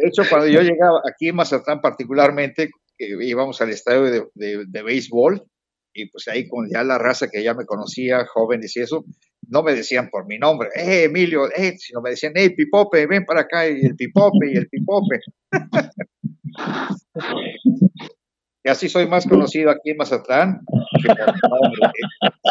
[0.00, 5.44] De hecho, cuando yo llegaba aquí en Mazatlán particularmente, íbamos al estadio de, de, béisbol
[5.92, 9.04] y pues ahí con ya la raza que ya me conocía, jóvenes y eso,
[9.48, 13.24] no me decían por mi nombre, eh, Emilio, eh, sino me decían, hey, Pipope, ven
[13.24, 15.20] para acá, y el Pipope, y el Pipope.
[18.64, 20.60] y así soy más conocido aquí en Mazatlán.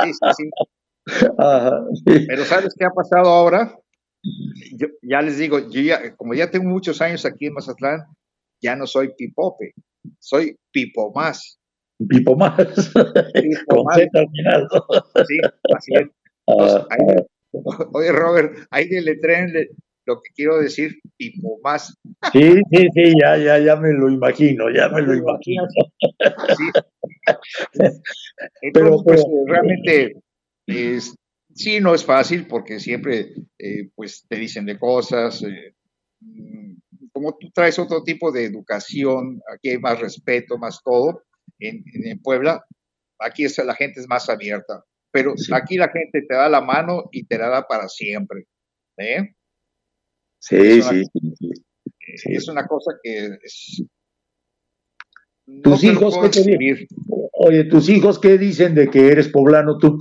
[0.04, 0.50] Sí, sí, sí.
[2.06, 3.76] Pero ¿sabes qué ha pasado ahora?
[4.78, 8.06] Yo, ya les digo, yo ya, como ya tengo muchos años aquí en Mazatlán,
[8.62, 9.74] ya no soy Pipope,
[10.20, 11.60] soy Pipo Más.
[12.08, 12.58] Pipo Más.
[13.34, 13.98] Pipo más.
[15.28, 15.38] Sí,
[15.76, 16.08] así es.
[16.52, 16.84] Ah,
[17.94, 18.90] oye, Robert, ahí
[19.22, 19.54] tren
[20.06, 21.96] lo que quiero decir, Pipo Más.
[22.32, 25.68] Sí, sí, sí, ya, ya, ya me lo imagino, ya me lo imagino.
[26.58, 26.72] Sí.
[28.62, 30.16] Entonces, pues, realmente,
[31.54, 35.74] sí, no es fácil porque siempre, eh, pues, te dicen de cosas, eh,
[37.12, 41.24] como tú traes otro tipo de educación, aquí hay más respeto, más todo,
[41.60, 41.84] en,
[42.22, 42.64] Puebla,
[43.20, 47.10] aquí es, la gente es más abierta, pero aquí la gente te da la mano
[47.12, 48.46] y te la da para siempre.
[48.98, 49.34] ¿eh?
[50.40, 51.04] Sí, sí,
[52.26, 53.84] Es una cosa que es,
[55.64, 56.88] tus hijos, ¿qué te
[57.42, 60.00] Oye, tus hijos, ¿qué dicen de que eres poblano tú?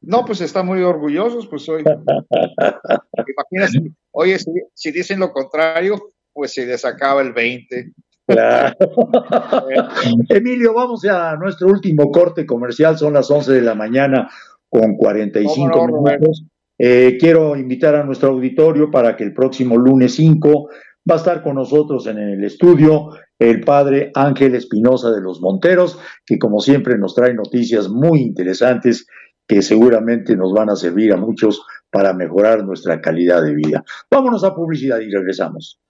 [0.00, 1.82] No, pues están muy orgullosos, pues hoy.
[3.52, 4.38] Imagínate, oye,
[4.74, 5.96] si, dicen lo contrario,
[6.32, 7.92] pues se les acaba el 20.
[10.28, 14.28] Emilio, vamos a nuestro último corte comercial, son las 11 de la mañana
[14.68, 16.44] con 45 minutos.
[16.78, 20.68] Eh, quiero invitar a nuestro auditorio para que el próximo lunes 5
[21.08, 25.98] va a estar con nosotros en el estudio el padre Ángel Espinosa de los Monteros,
[26.24, 29.06] que como siempre nos trae noticias muy interesantes
[29.46, 33.84] que seguramente nos van a servir a muchos para mejorar nuestra calidad de vida.
[34.10, 35.80] Vámonos a publicidad y regresamos.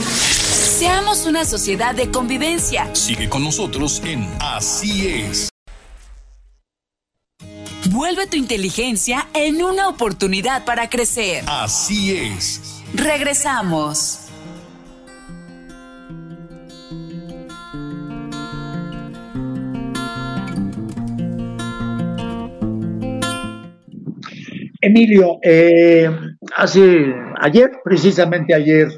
[0.00, 2.94] Seamos una sociedad de convivencia.
[2.94, 5.50] Sigue con nosotros en Así es.
[7.90, 11.44] Vuelve tu inteligencia en una oportunidad para crecer.
[11.46, 12.82] Así es.
[12.94, 14.29] Regresamos.
[24.80, 26.08] Emilio, eh,
[26.56, 28.88] hace ayer, precisamente ayer,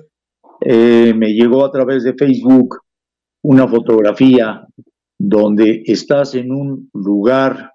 [0.60, 2.78] eh, me llegó a través de Facebook
[3.42, 4.64] una fotografía
[5.18, 7.72] donde estás en un lugar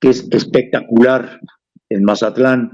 [0.00, 1.40] que es espectacular
[1.88, 2.72] en Mazatlán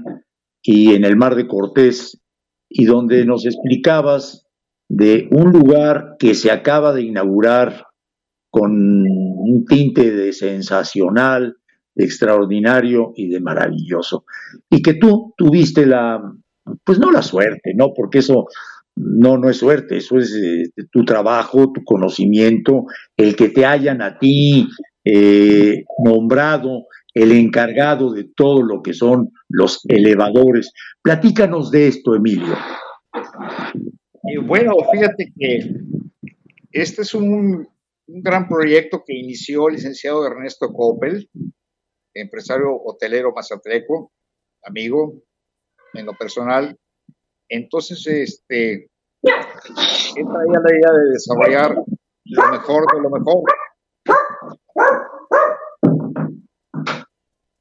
[0.63, 2.19] y en el Mar de Cortés,
[2.67, 4.47] y donde nos explicabas
[4.89, 7.85] de un lugar que se acaba de inaugurar
[8.49, 11.57] con un tinte de sensacional,
[12.03, 14.25] extraordinario y de maravilloso.
[14.69, 16.21] Y que tú tuviste la,
[16.83, 17.93] pues no la suerte, ¿no?
[17.93, 18.47] Porque eso
[18.95, 22.85] no, no es suerte, eso es eh, tu trabajo, tu conocimiento,
[23.17, 24.67] el que te hayan a ti
[25.03, 30.71] eh, nombrado el encargado de todo lo que son los elevadores.
[31.01, 32.55] Platícanos de esto, Emilio.
[34.45, 35.73] Bueno, fíjate que
[36.71, 37.67] este es un,
[38.07, 41.29] un gran proyecto que inició el licenciado Ernesto Coppel,
[42.13, 44.11] empresario hotelero mazatleco,
[44.63, 45.21] amigo
[45.93, 46.77] en lo personal.
[47.49, 48.89] Entonces, este,
[49.21, 51.75] esta era la idea de desarrollar
[52.25, 53.43] lo mejor de lo mejor.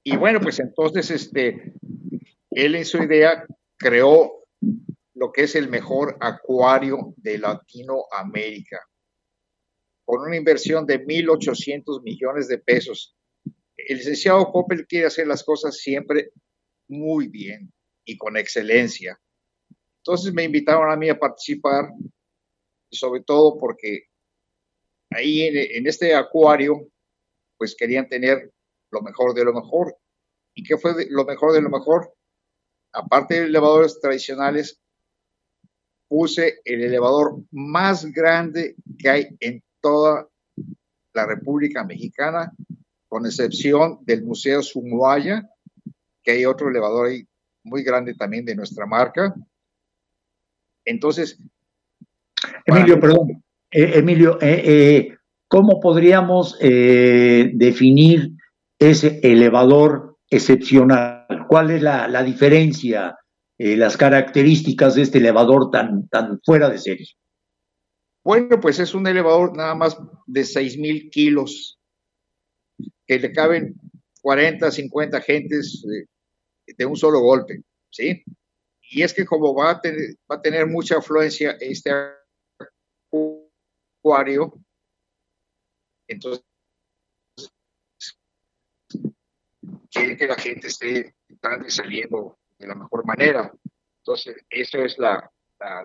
[0.05, 1.74] Y bueno, pues entonces, este,
[2.51, 3.44] él en su idea
[3.76, 4.44] creó
[5.14, 8.80] lo que es el mejor acuario de Latinoamérica,
[10.05, 13.16] con una inversión de 1.800 millones de pesos
[13.89, 16.33] el licenciado Coppel quiere hacer las cosas siempre
[16.89, 17.72] muy bien
[18.05, 19.20] y con excelencia.
[19.99, 21.91] Entonces me invitaron a mí a participar,
[22.91, 24.07] sobre todo porque
[25.11, 26.89] ahí en, este acuario,
[27.57, 28.53] pues querían tener
[28.91, 29.97] lo mejor de lo mejor.
[30.55, 32.12] ¿Y qué fue lo mejor de lo mejor?
[32.93, 34.81] Aparte de elevadores tradicionales,
[36.09, 40.28] puse el elevador más grande que hay en toda
[41.12, 42.53] la República Mexicana
[43.11, 45.43] con excepción del Museo Sumuaya,
[46.23, 47.27] que hay otro elevador ahí
[47.65, 49.35] muy grande también de nuestra marca.
[50.85, 51.37] Entonces...
[52.65, 53.43] Emilio, perdón.
[53.73, 58.31] Eh, Emilio, eh, eh, ¿cómo podríamos definir
[58.79, 61.27] ese elevador excepcional?
[61.49, 63.17] ¿Cuál es la, la diferencia,
[63.59, 67.09] las características de este elevador tan, tan fuera de serie?
[68.23, 71.80] Bueno, pues es un elevador nada más de 6.000 kilos
[73.11, 73.75] que le caben
[74.23, 75.85] 40, 50 gentes
[76.79, 78.23] de, un solo golpe, ¿sí?
[78.83, 81.91] Y es que como va a tener, va a tener mucha afluencia este
[84.01, 84.55] acuario,
[86.07, 86.45] entonces
[89.91, 91.17] quiere que la gente esté
[91.67, 93.53] saliendo de la mejor manera.
[93.99, 95.29] Entonces, esa es la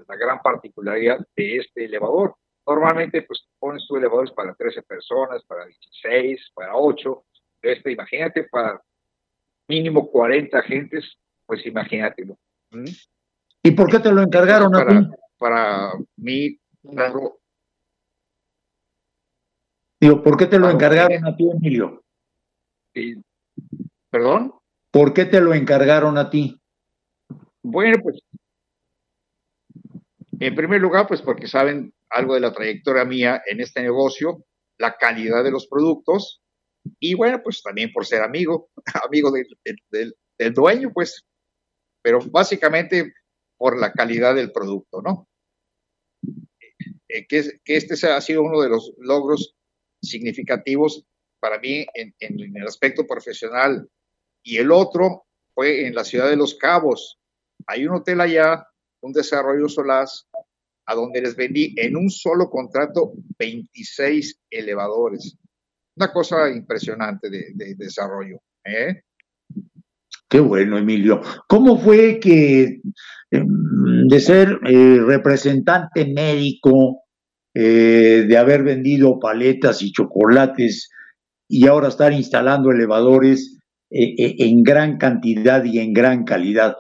[0.08, 2.36] gran particularidad de este elevador.
[2.68, 7.26] Normalmente, pues pones tus elevadores para 13 personas, para 16, para 8.
[7.62, 8.82] Este, imagínate, para
[9.68, 12.38] mínimo 40 gentes, pues imagínatelo.
[12.72, 12.86] ¿Mm?
[13.64, 15.10] ¿Y por qué te lo encargaron para, a ti?
[15.38, 17.40] Para mí, claro.
[20.00, 22.04] Digo, ¿por qué te lo encargaron a ti, Emilio?
[24.10, 24.54] ¿Perdón?
[24.92, 26.62] ¿Por qué te lo encargaron a ti?
[27.64, 28.22] Bueno, pues,
[30.40, 34.46] en primer lugar, pues porque saben algo de la trayectoria mía en este negocio,
[34.78, 36.42] la calidad de los productos
[37.00, 38.70] y bueno, pues también por ser amigo,
[39.06, 41.26] amigo del, dueño, pues,
[42.02, 43.14] pero básicamente
[43.58, 45.28] por la calidad del producto, ¿no?
[47.08, 49.56] Eh, que, que, este ha sido uno de los logros
[50.02, 51.06] significativos
[51.40, 53.90] para mí en, en, el aspecto profesional.
[54.44, 57.20] Y el otro fue en la ciudad de Los Cabos.
[57.68, 58.68] Hay un hotel allá,
[59.02, 60.28] un desarrollo solaz,
[60.86, 65.38] a donde les vendí en un solo contrato 26 elevadores.
[65.98, 68.42] una cosa impresionante de, desarrollo.
[68.66, 69.04] ¿eh?
[70.28, 71.22] Qué bueno, Emilio.
[71.48, 72.82] ¿Cómo fue que
[73.32, 77.04] em, de ser eh, representante médico,
[77.54, 80.90] eh, de haber vendido paletas y chocolates
[81.48, 83.58] y ahora estar instalando elevadores
[83.90, 86.76] en gran cantidad y en gran calidad?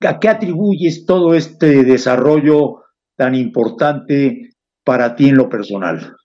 [0.00, 2.82] ¿A qué atribuyes todo este desarrollo
[3.18, 4.52] tan importante
[4.84, 6.16] para ti en lo personal?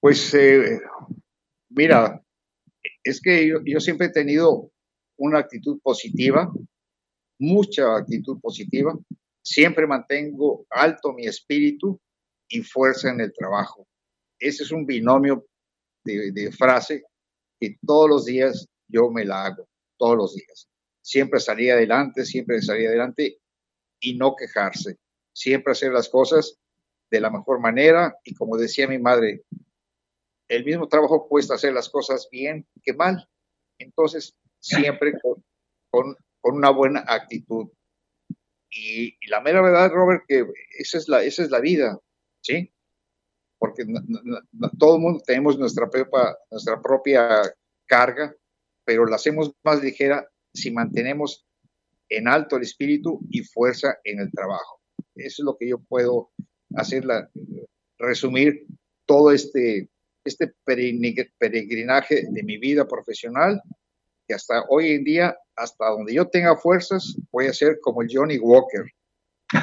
[0.00, 0.80] Pues eh,
[1.70, 2.20] mira,
[3.04, 4.72] es que yo, siempre he tenido
[5.16, 6.52] una actitud positiva,
[7.38, 8.98] mucha actitud positiva.
[9.40, 12.00] Siempre mantengo alto mi espíritu
[12.48, 13.86] y fuerza en el trabajo.
[14.38, 15.46] Ese es un binomio
[16.04, 17.04] de, de frase
[17.60, 20.68] que todos los días yo me la hago, todos los días.
[21.02, 23.38] Siempre salir adelante, siempre salir adelante
[24.00, 24.98] y no quejarse.
[25.32, 26.58] Siempre hacer las cosas
[27.10, 29.44] de la mejor manera y como decía mi madre,
[30.48, 33.28] el mismo trabajo cuesta hacer las cosas bien que mal.
[33.78, 35.12] Entonces, siempre
[35.90, 37.68] con, una buena actitud.
[38.70, 40.46] Y, la mera verdad, Robert, que
[40.78, 41.98] esa es la, esa es la vida,
[42.40, 42.72] ¿sí?
[43.58, 43.84] Porque
[44.78, 45.90] todo el mundo tenemos nuestra
[46.50, 47.42] nuestra propia
[47.86, 48.34] carga,
[48.84, 51.47] pero la hacemos más ligera si mantenemos
[52.08, 54.80] en alto el espíritu y fuerza en el trabajo.
[55.14, 56.30] Eso es lo que yo puedo
[56.74, 57.04] hacer,
[57.98, 58.66] resumir
[59.06, 59.88] todo este,
[60.24, 63.60] este peregrinaje de mi vida profesional,
[64.26, 68.08] que hasta hoy en día, hasta donde yo tenga fuerzas, voy a ser como el
[68.12, 68.84] Johnny Walker.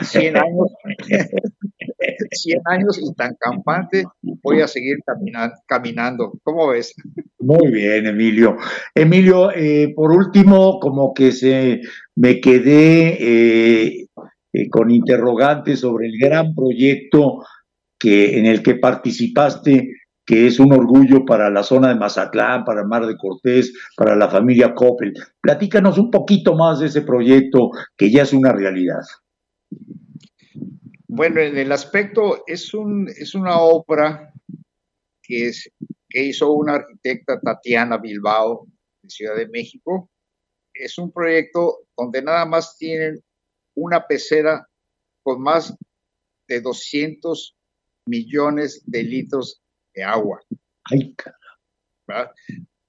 [0.03, 0.73] 100 años,
[2.31, 4.03] 100 años y tan campante,
[4.43, 4.97] voy a seguir
[5.67, 6.33] caminando.
[6.43, 6.93] ¿Cómo ves?
[7.39, 8.57] Muy bien, Emilio.
[8.93, 11.81] Emilio, eh, por último, como que se
[12.15, 14.07] me quedé eh,
[14.53, 17.43] eh, con interrogantes sobre el gran proyecto
[17.99, 19.89] que, en el que participaste
[20.25, 24.27] que es un orgullo para la zona de Mazatlán, para Mar de Cortés, para la
[24.27, 25.13] familia Coppel.
[25.39, 29.01] Platícanos un poquito más de ese proyecto que ya es una realidad.
[31.07, 34.33] Bueno, en el aspecto es, un, es una obra
[35.21, 35.69] que, es,
[36.09, 38.67] que hizo una arquitecta Tatiana Bilbao
[39.01, 40.09] de Ciudad de México.
[40.73, 43.23] Es un proyecto donde nada más tienen
[43.75, 44.67] una pecera
[45.23, 45.75] con más
[46.47, 47.55] de 200
[48.05, 49.61] millones de litros
[49.93, 50.41] de agua.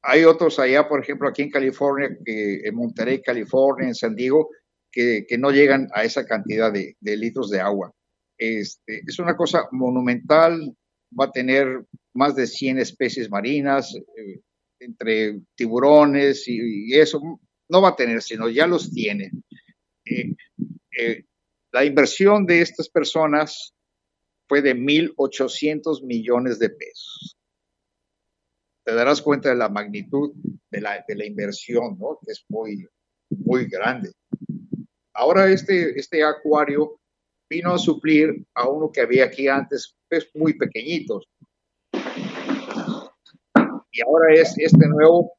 [0.03, 4.51] Hay otros allá, por ejemplo, aquí en California, que en Monterrey, California, en San Diego,
[4.93, 7.93] que, no llegan a esa cantidad de, litros de agua.
[8.39, 10.77] Este, es una cosa monumental,
[11.19, 11.85] va a tener
[12.15, 14.41] más de 100 especies marinas, eh,
[14.81, 17.21] entre tiburones y, eso,
[17.69, 19.33] no va a tener, sino ya los tiene.
[20.05, 20.35] Eh,
[20.99, 21.25] eh,
[21.73, 23.75] la inversión de estas personas
[24.49, 27.37] fue de 1.800 millones de pesos.
[28.85, 30.33] Te darás cuenta de la magnitud
[30.71, 32.19] de la, de la inversión, ¿no?
[32.25, 32.87] Que es muy,
[33.31, 34.13] muy grande.
[35.13, 37.01] Ahora este, este acuario
[37.49, 41.29] vino a suplir a uno que había aquí antes, pues muy pequeñitos.
[43.93, 45.33] Y ahora es este nuevo,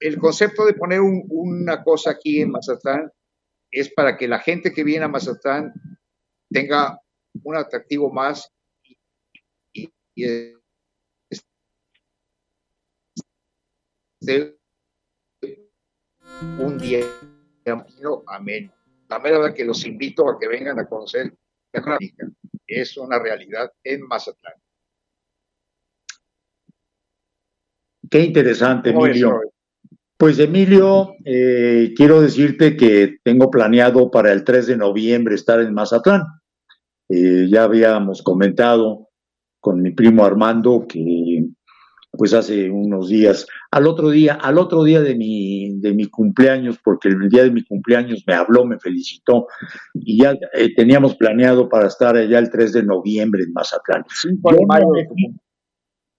[0.00, 3.10] el concepto de poner una cosa aquí en Mazatlán
[3.70, 5.72] es para que la gente que viene a Mazatlán
[6.50, 7.00] tenga
[7.42, 8.50] un atractivo más
[9.74, 9.90] y,
[16.58, 17.04] un día
[18.26, 18.72] amén.
[19.12, 21.34] La verdad que los invito a que vengan a conocer
[22.66, 24.54] es una realidad en Mazatlán.
[28.08, 29.38] Qué interesante, Emilio.
[30.16, 35.74] Pues Emilio, eh, quiero decirte que tengo planeado para el 3 de noviembre estar en
[35.74, 36.22] Mazatlán.
[37.10, 39.10] Eh, ya habíamos comentado
[39.60, 41.44] con mi primo Armando que
[42.12, 46.78] pues hace unos días, al otro día, al otro día de mi, de mi cumpleaños,
[46.84, 49.46] porque el día de mi cumpleaños me habló, me felicitó,
[49.94, 54.04] y ya eh, teníamos planeado para estar allá el 3 de noviembre en Mazatlán.
[54.14, 54.86] 5 de mayo.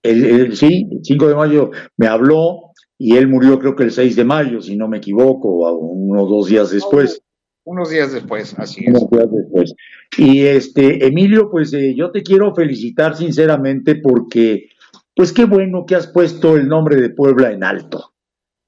[0.02, 4.16] El, sí, el 5 de mayo me habló y él murió creo que el 6
[4.16, 7.22] de mayo, si no me equivoco, o unos dos días después.
[7.66, 8.90] Unos días después, así es.
[8.90, 9.76] Unos días después.
[10.18, 14.70] Y este, Emilio, pues eh, yo te quiero felicitar sinceramente porque,
[15.16, 18.14] pues qué bueno que has puesto el nombre de Puebla en alto,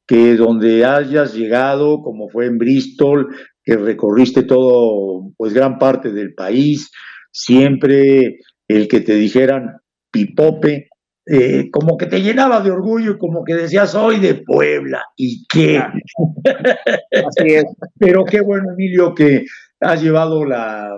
[0.07, 6.33] que donde hayas llegado, como fue en Bristol, que recorriste todo, pues gran parte del
[6.33, 6.91] país,
[7.31, 9.77] siempre el que te dijeran
[10.11, 10.89] pipope,
[11.27, 15.45] eh, como que te llenaba de orgullo y como que decías, soy de Puebla, ¿y
[15.47, 15.79] qué?
[15.79, 17.65] Así es.
[17.99, 19.45] Pero qué bueno, Emilio, que
[19.79, 20.91] has llevado la,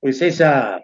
[0.00, 0.80] pues esa,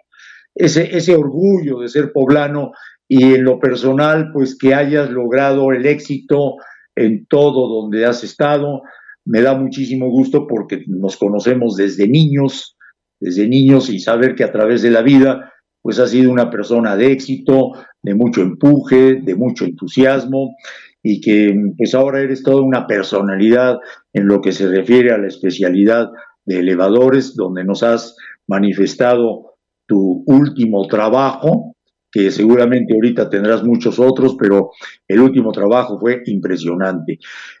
[0.55, 2.71] ese, ese orgullo de ser poblano
[3.07, 6.55] y en lo personal, pues que hayas logrado el éxito
[6.95, 8.81] en todo donde has estado.
[9.25, 12.77] Me da muchísimo gusto porque nos conocemos desde niños,
[13.19, 15.51] desde niños y saber que a través de la vida,
[15.81, 20.55] pues has sido una persona de éxito, de mucho empuje, de mucho entusiasmo
[21.03, 23.77] y que pues ahora eres toda una personalidad
[24.13, 26.09] en lo que se refiere a la especialidad
[26.45, 28.15] de elevadores, donde nos has
[28.47, 31.74] manifestado tu último trabajo,
[32.15, 34.71] que seguramente ahorita tendrás muchos otros, pero
[35.05, 37.19] el último trabajo fue impresionante.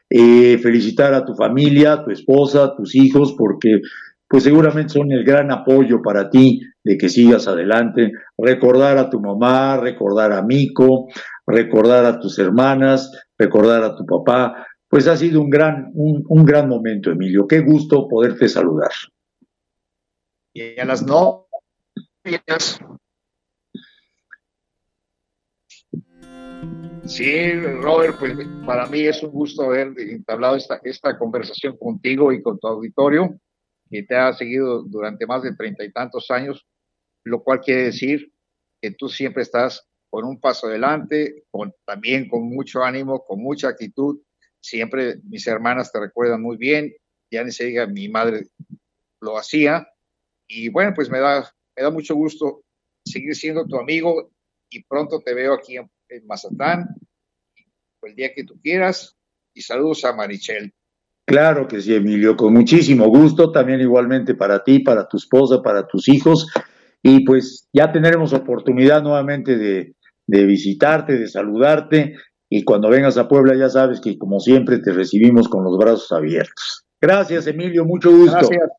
[0.09, 3.81] Eh, felicitar a tu familia, tu esposa, tus hijos, porque
[4.29, 8.13] pues seguramente son el gran apoyo para ti de que sigas adelante.
[8.37, 11.07] Recordar a tu mamá, recordar a Mico,
[11.45, 14.65] recordar a tus hermanas, recordar a tu papá.
[14.87, 17.45] Pues ha sido un gran, un, un gran momento, Emilio.
[17.45, 18.91] Qué gusto poderte saludar.
[20.53, 21.47] Y a las no
[27.05, 28.33] Sí, Robert, pues
[28.65, 33.39] para mí es un gusto haber entablado esta, esta conversación contigo y con tu auditorio,
[33.91, 36.65] que te ha seguido durante más de treinta y tantos años,
[37.23, 38.33] lo cual quiere decir
[38.81, 41.43] que tú siempre estás con un paso adelante,
[41.85, 44.21] también con mucho ánimo, con mucha actitud.
[44.59, 46.91] Siempre mis hermanas te recuerdan muy bien,
[47.31, 48.47] ya ni se diga, mi madre
[49.21, 49.87] lo hacía.
[50.47, 51.41] Y bueno, pues me da,
[51.75, 52.63] me da mucho gusto
[53.05, 54.31] seguir siendo tu amigo
[54.69, 56.87] y pronto te veo aquí en en Mazatán,
[58.03, 59.15] el día que tú quieras.
[59.53, 60.73] Y saludos a Marichel.
[61.25, 65.87] Claro que sí, Emilio, con muchísimo gusto, también igualmente para ti, para tu esposa, para
[65.87, 66.47] tus hijos.
[67.01, 69.95] Y pues ya tendremos oportunidad nuevamente de,
[70.27, 72.15] de visitarte, de saludarte.
[72.49, 76.11] Y cuando vengas a Puebla ya sabes que como siempre te recibimos con los brazos
[76.11, 76.85] abiertos.
[77.01, 78.37] Gracias, Emilio, mucho gusto.
[78.37, 78.69] Gracias.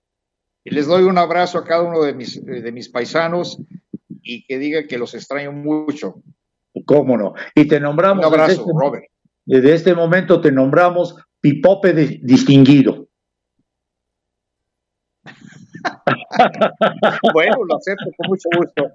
[0.63, 3.59] Y les doy un abrazo a cada uno de mis, de mis paisanos
[4.23, 6.23] y que diga que los extraño mucho.
[6.85, 7.35] ¿Cómo no?
[7.55, 8.27] Y te nombramos.
[8.27, 9.05] Un abrazo, desde este, Robert.
[9.45, 13.07] Desde este momento te nombramos pipope de, distinguido.
[17.33, 18.91] bueno, lo acepto con mucho gusto.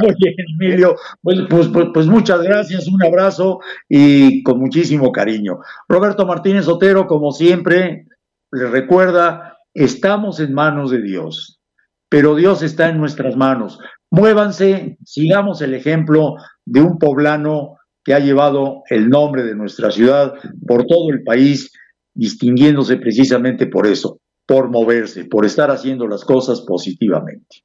[0.00, 0.96] Muy bien, Emilio.
[1.22, 5.60] Pues, pues, pues, pues, muchas gracias, un abrazo y con muchísimo cariño.
[5.88, 8.06] Roberto Martínez Otero, como siempre,
[8.52, 11.60] le recuerda, estamos en manos de Dios,
[12.08, 13.78] pero Dios está en nuestras manos.
[14.10, 20.34] Muévanse, sigamos el ejemplo de un poblano que ha llevado el nombre de nuestra ciudad
[20.66, 21.72] por todo el país,
[22.14, 27.64] distinguiéndose precisamente por eso, por moverse, por estar haciendo las cosas positivamente.